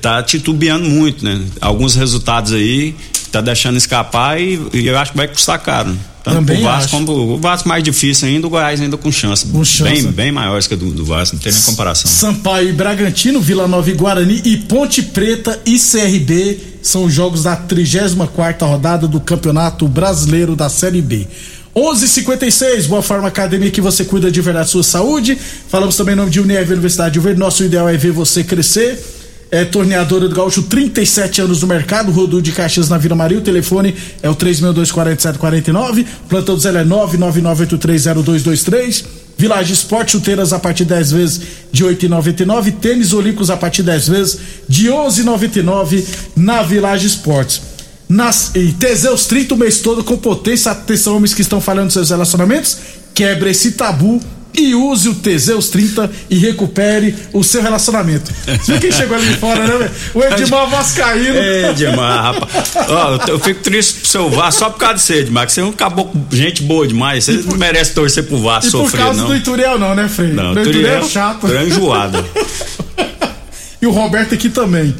Tá 0.00 0.22
titubeando 0.22 0.88
muito, 0.88 1.24
né? 1.24 1.40
Alguns 1.60 1.94
resultados 1.94 2.52
aí 2.52 2.94
tá 3.30 3.40
deixando 3.40 3.78
escapar 3.78 4.38
e, 4.38 4.60
e 4.74 4.86
eu 4.86 4.98
acho 4.98 5.12
que 5.12 5.16
vai 5.16 5.26
custar 5.26 5.58
caro. 5.58 5.88
né? 5.88 5.96
Tanto 6.22 6.36
Também 6.36 6.60
o 6.60 6.62
Vasco 6.62 6.84
acho. 6.84 6.90
como 7.06 7.12
o 7.34 7.38
Vasco 7.38 7.68
mais 7.68 7.82
difícil 7.82 8.28
ainda, 8.28 8.46
o 8.46 8.50
Goiás 8.50 8.80
ainda 8.80 8.96
com 8.96 9.10
chance. 9.10 9.46
Com 9.46 9.64
chance. 9.64 10.02
Bem, 10.02 10.12
bem 10.12 10.32
maiores 10.32 10.66
que 10.68 10.74
a 10.74 10.76
do, 10.76 10.90
do 10.90 11.04
Vasco, 11.04 11.34
não 11.34 11.42
tem 11.42 11.50
nem 11.50 11.62
comparação. 11.62 12.08
Sampaio 12.08 12.68
e 12.68 12.72
Bragantino, 12.72 13.40
Vila 13.40 13.66
Nova 13.66 13.90
e 13.90 13.94
Guarani 13.94 14.40
e 14.44 14.56
Ponte 14.58 15.02
Preta 15.02 15.58
e 15.66 15.78
CRB 15.78 16.58
são 16.82 17.04
os 17.04 17.14
jogos 17.14 17.42
da 17.42 17.56
34ª 17.56 18.66
rodada 18.66 19.08
do 19.08 19.20
Campeonato 19.20 19.88
Brasileiro 19.88 20.54
da 20.54 20.68
Série 20.68 21.02
B. 21.02 21.26
11:56 21.74 22.86
Boa 22.86 23.02
Forma 23.02 23.28
Academia 23.28 23.70
que 23.70 23.80
você 23.80 24.04
cuida 24.04 24.30
de 24.30 24.40
verdade 24.40 24.66
da 24.66 24.70
sua 24.70 24.82
saúde. 24.82 25.36
Falamos 25.68 25.96
também 25.96 26.12
em 26.12 26.18
nome 26.18 26.30
de 26.30 26.38
Unirv 26.40 26.70
Universidade 26.70 27.14
de 27.14 27.20
Verde. 27.20 27.40
Nosso 27.40 27.64
ideal 27.64 27.88
é 27.88 27.96
ver 27.96 28.12
você 28.12 28.44
crescer. 28.44 29.21
É 29.52 29.64
torneadora 29.66 30.28
do 30.30 30.34
Gaúcho, 30.34 30.62
37 30.62 31.42
anos 31.42 31.60
no 31.60 31.68
mercado, 31.68 32.10
Rodu 32.10 32.40
de 32.40 32.52
Caxias 32.52 32.88
na 32.88 32.96
Vila 32.96 33.14
Maria. 33.14 33.36
O 33.36 33.42
telefone 33.42 33.94
é 34.22 34.30
o 34.30 34.34
3624749. 34.34 36.06
Plantão 36.26 36.54
do 36.54 36.60
Zé 36.62 36.70
é 36.70 36.82
999830223. 36.82 39.04
Village 39.36 39.74
Esporte, 39.74 40.12
chuteiras 40.12 40.54
a 40.54 40.58
partir 40.58 40.84
de 40.84 40.94
10 40.94 41.12
vezes 41.12 41.42
de 41.70 41.84
8,99. 41.84 42.72
Tênis 42.80 43.12
Olímpicos 43.12 43.50
a 43.50 43.56
partir 43.58 43.82
de 43.82 43.90
10 43.90 44.08
vezes 44.08 44.38
de 44.66 44.88
11,99 44.88 46.02
na 46.34 46.62
Village 46.62 47.06
Esportes. 47.06 47.60
Nas, 48.08 48.52
e 48.54 48.72
Teseus 48.72 49.26
30 49.26 49.54
o 49.54 49.58
mês 49.58 49.80
todo 49.80 50.02
com 50.02 50.16
potência. 50.16 50.72
Atenção, 50.72 51.16
homens 51.16 51.34
que 51.34 51.42
estão 51.42 51.60
falhando 51.60 51.92
seus 51.92 52.08
relacionamentos. 52.08 52.78
Quebre 53.12 53.50
esse 53.50 53.72
tabu 53.72 54.18
e 54.54 54.74
use 54.74 55.08
o 55.08 55.14
Teseus 55.14 55.68
30 55.70 56.10
e 56.28 56.36
recupere 56.38 57.14
o 57.32 57.42
seu 57.42 57.62
relacionamento. 57.62 58.30
Você 58.46 58.72
viu 58.72 58.80
quem 58.80 58.92
chegou 58.92 59.16
ali 59.16 59.26
de 59.28 59.36
fora, 59.36 59.78
né? 59.78 59.90
O 60.14 60.22
Edmar 60.22 60.68
Vascaíno. 60.68 61.36
É, 61.36 61.70
Edmar, 61.70 62.34
rapaz. 62.34 62.72
Ó, 62.88 63.18
eu 63.28 63.38
fico 63.38 63.62
triste 63.62 64.00
pro 64.00 64.08
seu 64.08 64.30
Vasco 64.30 64.60
só 64.60 64.70
por 64.70 64.78
causa 64.78 64.94
de 64.96 65.02
você, 65.02 65.14
Edmar, 65.20 65.46
que 65.46 65.52
você 65.52 65.60
é 65.60 65.64
um 65.64 65.72
caboclo, 65.72 66.20
gente 66.30 66.62
boa 66.62 66.86
demais. 66.86 67.24
Você 67.24 67.32
não 67.32 67.56
merece 67.56 67.92
torcer 67.92 68.24
pro 68.24 68.38
Vasco 68.38 68.68
E 68.68 68.70
por 68.72 68.84
sofrer, 68.84 69.02
causa 69.04 69.20
não. 69.20 69.28
do 69.28 69.36
Ituriel, 69.36 69.78
não, 69.78 69.94
né, 69.94 70.08
Frei? 70.08 70.32
Não, 70.32 70.52
o 70.52 70.60
Ituriel 70.60 70.72
Turiel 70.72 70.98
é 71.00 71.08
chato. 71.08 71.40
Turiel 71.40 71.66
é. 71.66 73.32
E 73.82 73.86
o 73.86 73.90
Roberto 73.90 74.34
aqui 74.34 74.48
também. 74.48 74.94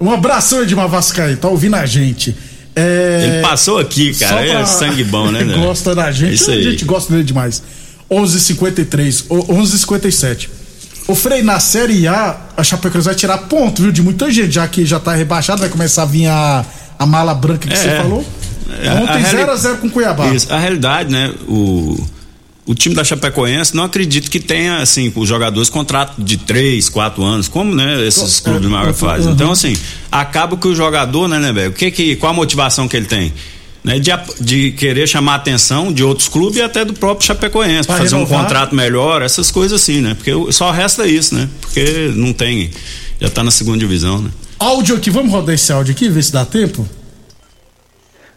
Um 0.00 0.10
abração, 0.10 0.62
Edmar 0.62 0.88
Vascaíno, 0.88 1.36
tá 1.36 1.48
ouvindo 1.48 1.74
a 1.74 1.84
gente. 1.84 2.34
É... 2.74 3.24
Ele 3.24 3.42
passou 3.42 3.78
aqui, 3.78 4.14
cara. 4.14 4.46
É 4.46 4.52
pra- 4.52 4.66
sangue 4.66 5.04
bom, 5.04 5.30
né? 5.30 5.42
né? 5.44 5.58
Gosta 5.58 5.94
da 5.94 6.10
gente. 6.12 6.34
Isso 6.34 6.50
a 6.50 6.54
aí. 6.54 6.62
gente 6.62 6.84
gosta 6.84 7.12
dele 7.12 7.24
demais. 7.24 7.62
11:53, 8.10 9.24
o- 9.28 9.52
11:57. 9.54 10.48
O 11.06 11.14
Frei 11.14 11.42
na 11.42 11.58
Série 11.58 12.06
A, 12.06 12.36
a 12.56 12.62
Chapecoense 12.62 13.06
vai 13.06 13.14
tirar 13.14 13.38
ponto, 13.38 13.82
viu, 13.82 13.90
de 13.92 14.02
muita 14.02 14.30
gente, 14.30 14.52
já 14.52 14.66
que 14.68 14.84
já 14.84 15.00
tá 15.00 15.14
rebaixado, 15.14 15.60
vai 15.60 15.68
começar 15.70 16.02
a 16.02 16.06
vir 16.06 16.26
a, 16.26 16.64
a 16.98 17.06
mala 17.06 17.34
branca 17.34 17.66
que 17.66 17.72
É, 17.72 17.76
você 17.76 17.96
falou. 17.96 18.24
É, 18.82 18.90
Ontem 18.92 19.18
reali- 19.22 19.36
0 19.38 19.50
a 19.52 19.56
0 19.56 19.78
com 19.78 19.88
Cuiabá. 19.88 20.26
Isso, 20.28 20.52
a 20.52 20.58
realidade, 20.58 21.10
né? 21.10 21.32
O, 21.48 21.98
o 22.66 22.74
time 22.74 22.94
da 22.94 23.02
Chapecoense 23.02 23.74
não 23.74 23.84
acredito 23.84 24.30
que 24.30 24.38
tenha, 24.38 24.80
assim, 24.82 25.10
os 25.16 25.26
jogadores 25.26 25.70
contrato 25.70 26.22
de 26.22 26.36
3, 26.36 26.90
4 26.90 27.24
anos, 27.24 27.48
como, 27.48 27.74
né, 27.74 28.06
esses 28.06 28.40
É, 28.40 28.42
clubes 28.44 28.68
maiores 28.68 28.96
é, 28.96 28.98
fazem. 29.00 29.28
uhum. 29.28 29.32
Então, 29.32 29.50
assim, 29.52 29.74
acaba 30.12 30.58
que 30.58 30.68
o 30.68 30.74
jogador, 30.74 31.26
né, 31.26 31.38
né, 31.38 31.50
velho? 31.54 31.70
O 31.70 31.72
que 31.72 31.90
que, 31.90 32.16
qual 32.16 32.32
a 32.32 32.36
motivação 32.36 32.86
que 32.86 32.94
ele 32.98 33.06
tem? 33.06 33.32
Né, 33.88 33.98
de, 33.98 34.10
de 34.38 34.72
querer 34.72 35.06
chamar 35.06 35.32
a 35.32 35.36
atenção 35.36 35.90
de 35.90 36.04
outros 36.04 36.28
clubes 36.28 36.58
e 36.58 36.62
até 36.62 36.84
do 36.84 36.92
próprio 36.92 37.26
Chapecoense, 37.26 37.86
Pra 37.88 37.96
fazer 37.96 38.14
renovar. 38.16 38.38
um 38.40 38.42
contrato 38.42 38.74
melhor, 38.74 39.22
essas 39.22 39.50
coisas 39.50 39.80
assim, 39.80 40.02
né? 40.02 40.14
Porque 40.14 40.52
só 40.52 40.70
resta 40.70 41.06
isso, 41.06 41.34
né? 41.34 41.48
Porque 41.62 42.12
não 42.14 42.34
tem, 42.34 42.70
já 43.18 43.30
tá 43.30 43.42
na 43.42 43.50
segunda 43.50 43.78
divisão, 43.78 44.20
né? 44.20 44.30
Áudio 44.58 44.94
aqui, 44.94 45.08
vamos 45.08 45.32
rodar 45.32 45.54
esse 45.54 45.72
áudio 45.72 45.94
aqui, 45.94 46.06
ver 46.10 46.22
se 46.22 46.30
dá 46.30 46.44
tempo? 46.44 46.86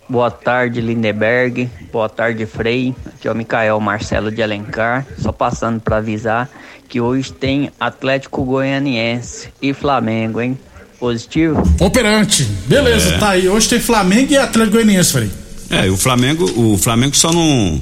Boa 0.07 0.31
tarde, 0.31 0.79
Lindeberg. 0.79 1.69
Boa 1.91 2.07
tarde, 2.07 2.45
Frei. 2.45 2.95
Aqui 3.05 3.27
é 3.27 3.31
o 3.31 3.35
Micael 3.35 3.77
Marcelo 3.81 4.31
de 4.31 4.41
Alencar. 4.41 5.05
Só 5.19 5.33
passando 5.33 5.81
para 5.81 5.97
avisar 5.97 6.49
que 6.87 7.01
hoje 7.01 7.31
tem 7.33 7.71
Atlético 7.77 8.43
Goianiense 8.45 9.49
e 9.61 9.73
Flamengo, 9.73 10.39
hein? 10.39 10.57
Positivo? 10.99 11.61
Operante. 11.79 12.43
Beleza, 12.67 13.15
É. 13.15 13.17
tá 13.17 13.29
aí. 13.31 13.49
Hoje 13.49 13.67
tem 13.67 13.79
Flamengo 13.81 14.31
e 14.31 14.37
Atlético 14.37 14.75
Goianiense, 14.77 15.11
Frei. 15.11 15.29
É, 15.71 15.89
o 15.89 15.97
Flamengo, 15.97 16.45
o 16.55 16.77
Flamengo 16.77 17.15
só 17.15 17.31
não 17.31 17.79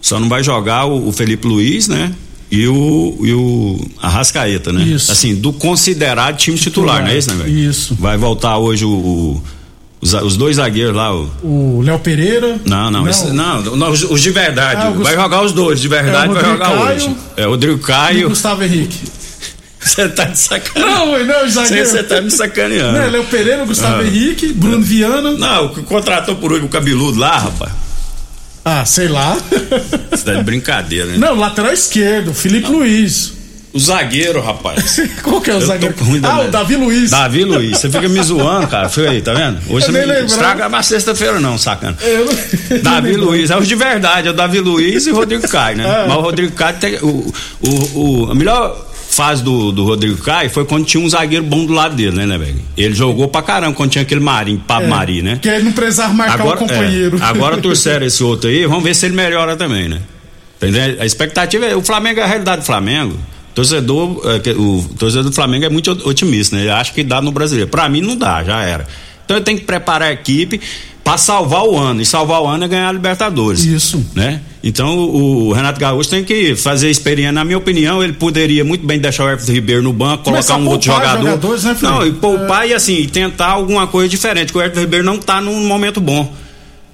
só 0.00 0.20
não 0.20 0.28
vai 0.28 0.42
jogar 0.42 0.84
o, 0.86 1.08
o 1.08 1.12
Felipe 1.12 1.46
Luiz, 1.48 1.88
né? 1.88 2.12
E 2.50 2.66
o 2.68 3.16
e 3.22 3.32
o 3.32 3.80
Arrascaeta, 4.00 4.72
né? 4.72 4.84
Isso. 4.84 5.10
Assim, 5.10 5.34
do 5.34 5.52
considerado 5.52 6.36
time 6.36 6.56
titular, 6.56 6.96
Titular. 6.96 7.02
não 7.08 7.10
é 7.14 7.18
isso, 7.18 7.34
né, 7.34 7.42
velho? 7.44 7.58
Isso. 7.70 7.96
Vai 7.98 8.16
voltar 8.16 8.56
hoje 8.58 8.84
o, 8.84 8.88
o- 8.90 9.42
os, 10.00 10.12
os 10.14 10.36
dois 10.36 10.56
zagueiros 10.56 10.94
lá, 10.94 11.12
o 11.14 11.80
Léo 11.82 11.98
Pereira. 11.98 12.60
não, 12.64 12.90
não, 12.90 13.08
esse- 13.08 13.32
não, 13.32 13.62
não, 13.62 13.90
os, 13.90 14.02
os 14.04 14.20
de 14.22 14.30
verdade. 14.30 14.82
Ah, 14.82 14.90
o 14.90 14.94
Gust- 14.94 15.02
vai 15.04 15.16
jogar 15.16 15.42
os 15.42 15.52
dois, 15.52 15.80
de 15.80 15.88
verdade 15.88 16.30
É, 16.30 16.34
vai 16.34 16.44
jogar 16.44 16.68
Caio 16.70 16.80
hoje. 16.94 17.16
É, 17.36 17.46
o 17.46 17.50
Rodrigo 17.50 17.74
E 17.76 17.80
o 17.80 17.82
Caio. 17.82 18.28
Gustavo 18.28 18.62
Henrique. 18.62 18.96
Você 19.86 20.08
tá 20.08 20.24
de 20.24 20.38
sacanagem. 20.38 20.94
Não, 20.94 21.24
não, 21.24 21.48
zagueiro. 21.48 21.86
você 21.88 22.02
tá 22.02 22.20
me 22.20 22.30
sacaneando. 22.30 23.10
Léo 23.10 23.24
Pereira, 23.24 23.64
Gustavo 23.64 24.02
Ah. 24.02 24.04
Henrique, 24.06 24.52
Bruno 24.52 24.82
Viana. 24.82 25.32
Não, 25.32 25.66
o 25.66 25.74
que 25.74 25.82
contratou 25.82 26.36
por 26.36 26.52
hoje 26.52 26.64
o 26.64 26.68
cabeludo 26.68 27.18
lá, 27.18 27.38
rapaz. 27.38 27.72
Ah, 28.64 28.84
sei 28.84 29.06
lá. 29.08 29.36
Você 30.10 30.24
tá 30.24 30.34
de 30.34 30.42
brincadeira, 30.42 31.06
né? 31.06 31.16
Não, 31.18 31.36
lateral 31.36 31.72
esquerdo, 31.72 32.34
Felipe 32.34 32.68
Luiz. 32.68 33.32
O 33.72 33.78
zagueiro, 33.78 34.40
rapaz. 34.40 34.98
Qual 35.22 35.38
que 35.40 35.50
é 35.50 35.54
o 35.54 35.58
Eu 35.60 35.66
zagueiro? 35.66 35.94
Ah, 36.24 36.40
o. 36.40 36.50
Davi 36.50 36.76
Luiz. 36.76 37.10
Davi 37.10 37.44
Luiz, 37.44 37.78
você 37.78 37.90
fica 37.90 38.08
me 38.08 38.22
zoando, 38.22 38.66
cara. 38.68 38.88
Foi 38.88 39.06
aí, 39.06 39.20
tá 39.20 39.34
vendo? 39.34 39.58
Hoje 39.68 39.86
Eu 39.88 39.92
você 39.92 40.06
me 40.06 40.24
estraga 40.24 40.68
mais 40.68 40.86
sexta-feira, 40.86 41.38
não, 41.38 41.58
sacana. 41.58 41.94
Eu 42.00 42.24
não- 42.24 42.32
Davi 42.82 43.08
não 43.08 43.18
lembro. 43.18 43.24
Luiz, 43.26 43.50
é 43.50 43.56
os 43.58 43.68
de 43.68 43.74
verdade, 43.74 44.28
é 44.28 44.30
o 44.30 44.34
Davi 44.34 44.60
Luiz 44.60 45.06
e 45.06 45.10
o 45.10 45.14
Rodrigo 45.14 45.46
Caio, 45.46 45.76
né? 45.76 45.84
É. 46.04 46.08
Mas 46.08 46.16
o 46.16 46.20
Rodrigo 46.22 46.52
Caio 46.52 46.76
tem. 46.78 46.96
O, 47.02 47.32
o, 47.60 48.24
o- 48.24 48.30
a 48.30 48.34
melhor 48.34 48.85
fase 49.16 49.42
do, 49.42 49.72
do 49.72 49.84
Rodrigo 49.84 50.16
Caio 50.18 50.50
foi 50.50 50.64
quando 50.64 50.84
tinha 50.84 51.02
um 51.02 51.08
zagueiro 51.08 51.44
bom 51.44 51.64
do 51.64 51.72
lado 51.72 51.96
dele, 51.96 52.14
né, 52.16 52.26
né, 52.26 52.36
velho? 52.38 52.60
Ele 52.76 52.94
jogou 52.94 53.26
pra 53.28 53.42
caramba 53.42 53.74
quando 53.74 53.90
tinha 53.90 54.02
aquele 54.02 54.20
Marinho, 54.20 54.62
Pablo 54.66 54.86
É, 54.86 54.90
Mari, 54.90 55.22
né? 55.22 55.38
Que 55.40 55.48
ele 55.48 55.64
não 55.64 55.72
precisava 55.72 56.12
marcar 56.12 56.34
Agora, 56.40 56.56
o 56.56 56.58
companheiro. 56.58 57.18
é, 57.18 57.22
agora 57.22 57.56
trouxeram 57.62 58.06
esse 58.06 58.22
outro 58.22 58.48
aí, 58.50 58.66
vamos 58.66 58.84
ver 58.84 58.94
se 58.94 59.06
ele 59.06 59.14
melhora 59.16 59.56
também, 59.56 59.88
né? 59.88 60.00
Entendeu? 60.56 60.96
A 61.00 61.04
expectativa 61.06 61.66
é. 61.66 61.74
O 61.76 61.82
Flamengo 61.82 62.20
é 62.20 62.22
a 62.22 62.26
realidade 62.26 62.62
do 62.62 62.64
Flamengo. 62.66 63.18
Torcedor, 63.54 64.22
é, 64.24 64.50
o 64.52 64.84
torcedor 64.98 65.24
do 65.24 65.32
Flamengo 65.32 65.64
é 65.64 65.68
muito 65.68 65.90
otimista, 66.08 66.56
né? 66.56 66.62
Ele 66.62 66.70
acha 66.70 66.92
que 66.92 67.02
dá 67.02 67.20
no 67.20 67.32
brasileiro. 67.32 67.70
Pra 67.70 67.88
mim 67.88 68.00
não 68.02 68.16
dá, 68.16 68.44
já 68.44 68.60
era. 68.62 68.86
Então 69.24 69.36
ele 69.36 69.44
tem 69.44 69.56
que 69.56 69.64
preparar 69.64 70.08
a 70.08 70.12
equipe 70.12 70.60
pra 71.06 71.16
salvar 71.16 71.62
o 71.62 71.78
ano. 71.78 72.02
E 72.02 72.04
salvar 72.04 72.42
o 72.42 72.48
ano 72.48 72.64
é 72.64 72.68
ganhar 72.68 72.88
a 72.88 72.92
Libertadores. 72.92 73.64
Isso. 73.64 74.04
Né? 74.12 74.40
Então 74.60 74.98
o, 74.98 75.52
Renato 75.52 75.78
Gaúcho 75.78 76.10
tem 76.10 76.24
que 76.24 76.56
fazer 76.56 76.90
experiência. 76.90 77.30
Na 77.30 77.44
minha 77.44 77.56
opinião, 77.56 78.02
ele 78.02 78.12
poderia 78.12 78.64
muito 78.64 78.84
bem 78.84 78.98
deixar 78.98 79.24
o 79.24 79.30
Everton 79.30 79.52
Ribeiro 79.52 79.82
no 79.82 79.92
banco, 79.92 80.24
colocar 80.24 80.56
um 80.56 80.66
outro 80.66 80.86
jogador. 80.90 81.38
né, 81.62 81.76
não, 81.80 82.04
e 82.04 82.10
poupar 82.10 82.68
e 82.68 82.74
assim, 82.74 83.06
tentar 83.06 83.50
alguma 83.50 83.86
coisa 83.86 84.08
diferente. 84.08 84.50
que 84.50 84.58
O 84.58 84.60
Everton 84.60 84.80
Ribeiro 84.80 85.04
não 85.04 85.16
tá 85.16 85.40
num 85.40 85.64
momento 85.68 86.00
bom. 86.00 86.34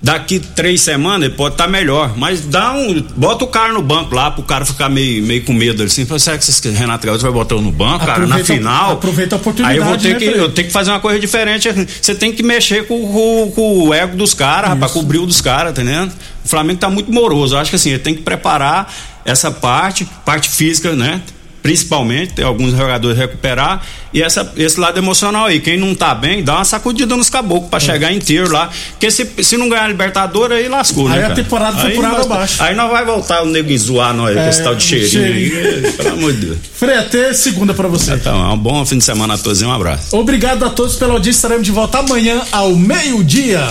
Daqui 0.02 0.40
três 0.40 0.80
semanas 0.80 1.28
ele 1.28 1.34
pode 1.36 1.54
estar 1.54 1.64
tá 1.64 1.70
melhor, 1.70 2.16
mas 2.16 2.40
dá 2.40 2.72
um, 2.72 3.00
bota 3.16 3.44
o 3.44 3.46
cara 3.46 3.72
no 3.72 3.80
banco 3.80 4.14
lá 4.14 4.30
pro 4.30 4.42
cara 4.42 4.64
ficar 4.64 4.88
meio, 4.88 5.22
meio 5.22 5.44
com 5.44 5.52
medo 5.52 5.82
assim, 5.84 6.04
será 6.18 6.36
que 6.36 6.44
esse 6.44 6.70
Renato 6.70 7.06
Gaúcho 7.06 7.22
vai 7.22 7.30
botar 7.30 7.54
no 7.54 7.70
banco, 7.70 8.04
cara, 8.04 8.26
na 8.26 8.38
final? 8.40 8.92
Aproveita 8.92 9.36
a 9.36 9.38
oportunidade. 9.38 9.78
Aí 9.78 9.82
eu 9.82 9.84
vou 9.88 9.96
ter 9.96 10.14
né, 10.14 10.18
que, 10.18 10.24
eu 10.24 10.50
tenho 10.50 10.66
que 10.66 10.72
fazer 10.72 10.90
uma 10.90 11.00
coisa 11.00 11.20
diferente, 11.20 11.68
você 12.00 12.14
tem 12.14 12.32
que 12.32 12.42
mexer 12.42 12.86
com, 12.86 13.00
com, 13.06 13.52
com 13.54 13.88
o 13.88 13.94
ego 13.94 14.16
dos 14.16 14.34
caras, 14.34 14.76
para 14.76 14.88
cobrir 14.88 15.18
o 15.18 15.26
dos 15.26 15.40
caras, 15.40 15.72
tá 15.72 15.82
entendendo? 15.82 16.12
O 16.44 16.48
Flamengo 16.48 16.80
tá 16.80 16.90
muito 16.90 17.12
moroso, 17.12 17.54
eu 17.54 17.60
acho 17.60 17.70
que 17.70 17.76
assim, 17.76 17.90
ele 17.90 18.00
tem 18.00 18.14
que 18.14 18.22
preparar 18.22 18.92
essa 19.24 19.52
parte, 19.52 20.06
parte 20.24 20.48
física, 20.48 20.92
né? 20.94 21.22
Principalmente, 21.62 22.34
tem 22.34 22.44
alguns 22.44 22.72
jogadores 22.72 23.16
recuperar 23.16 23.82
e 24.12 24.22
essa, 24.22 24.52
esse 24.56 24.78
lado 24.78 24.98
emocional 24.98 25.46
aí. 25.46 25.60
Quem 25.60 25.78
não 25.78 25.94
tá 25.94 26.14
bem, 26.14 26.42
dá 26.42 26.56
uma 26.56 26.64
sacudida 26.64 27.16
nos 27.16 27.30
caboclos 27.30 27.70
para 27.70 27.82
é. 27.82 27.86
chegar 27.86 28.12
inteiro 28.12 28.52
lá. 28.52 28.68
Porque 28.90 29.10
se, 29.10 29.26
se 29.42 29.56
não 29.56 29.68
ganhar 29.68 29.84
a 29.84 29.88
Libertadores, 29.88 30.58
aí 30.58 30.68
lascou, 30.68 31.06
aí 31.06 31.20
né? 31.20 31.26
Aí 31.26 31.32
a 31.32 31.34
temporada 31.34 31.78
foi 31.78 31.92
por 31.92 32.04
água 32.04 32.22
abaixo. 32.22 32.62
Aí 32.62 32.74
nós 32.74 32.90
vai 32.90 33.04
voltar 33.04 33.42
o 33.42 33.46
nego 33.46 33.76
zoar 33.78 34.12
nós 34.12 34.36
é, 34.36 34.42
com 34.42 34.48
esse 34.50 34.62
tal 34.62 34.74
de 34.74 34.82
cheirinho, 34.82 35.10
cheirinho. 35.10 35.86
aí. 35.86 35.92
Pelo 35.96 36.08
amor 36.10 36.32
de 36.32 36.46
Deus. 36.46 36.58
Frei, 36.74 36.96
até 36.96 37.32
segunda 37.32 37.72
para 37.72 37.88
você. 37.88 38.12
Então, 38.12 38.50
é 38.50 38.52
um 38.52 38.58
bom 38.58 38.84
fim 38.84 38.98
de 38.98 39.04
semana 39.04 39.34
a 39.34 39.38
todos 39.38 39.62
e 39.62 39.64
um 39.64 39.72
abraço. 39.72 40.16
Obrigado 40.16 40.64
a 40.64 40.70
todos 40.70 40.96
pela 40.96 41.14
audiência. 41.14 41.38
Estaremos 41.38 41.64
de 41.64 41.72
volta 41.72 41.98
amanhã 41.98 42.42
ao 42.52 42.74
meio-dia. 42.74 43.66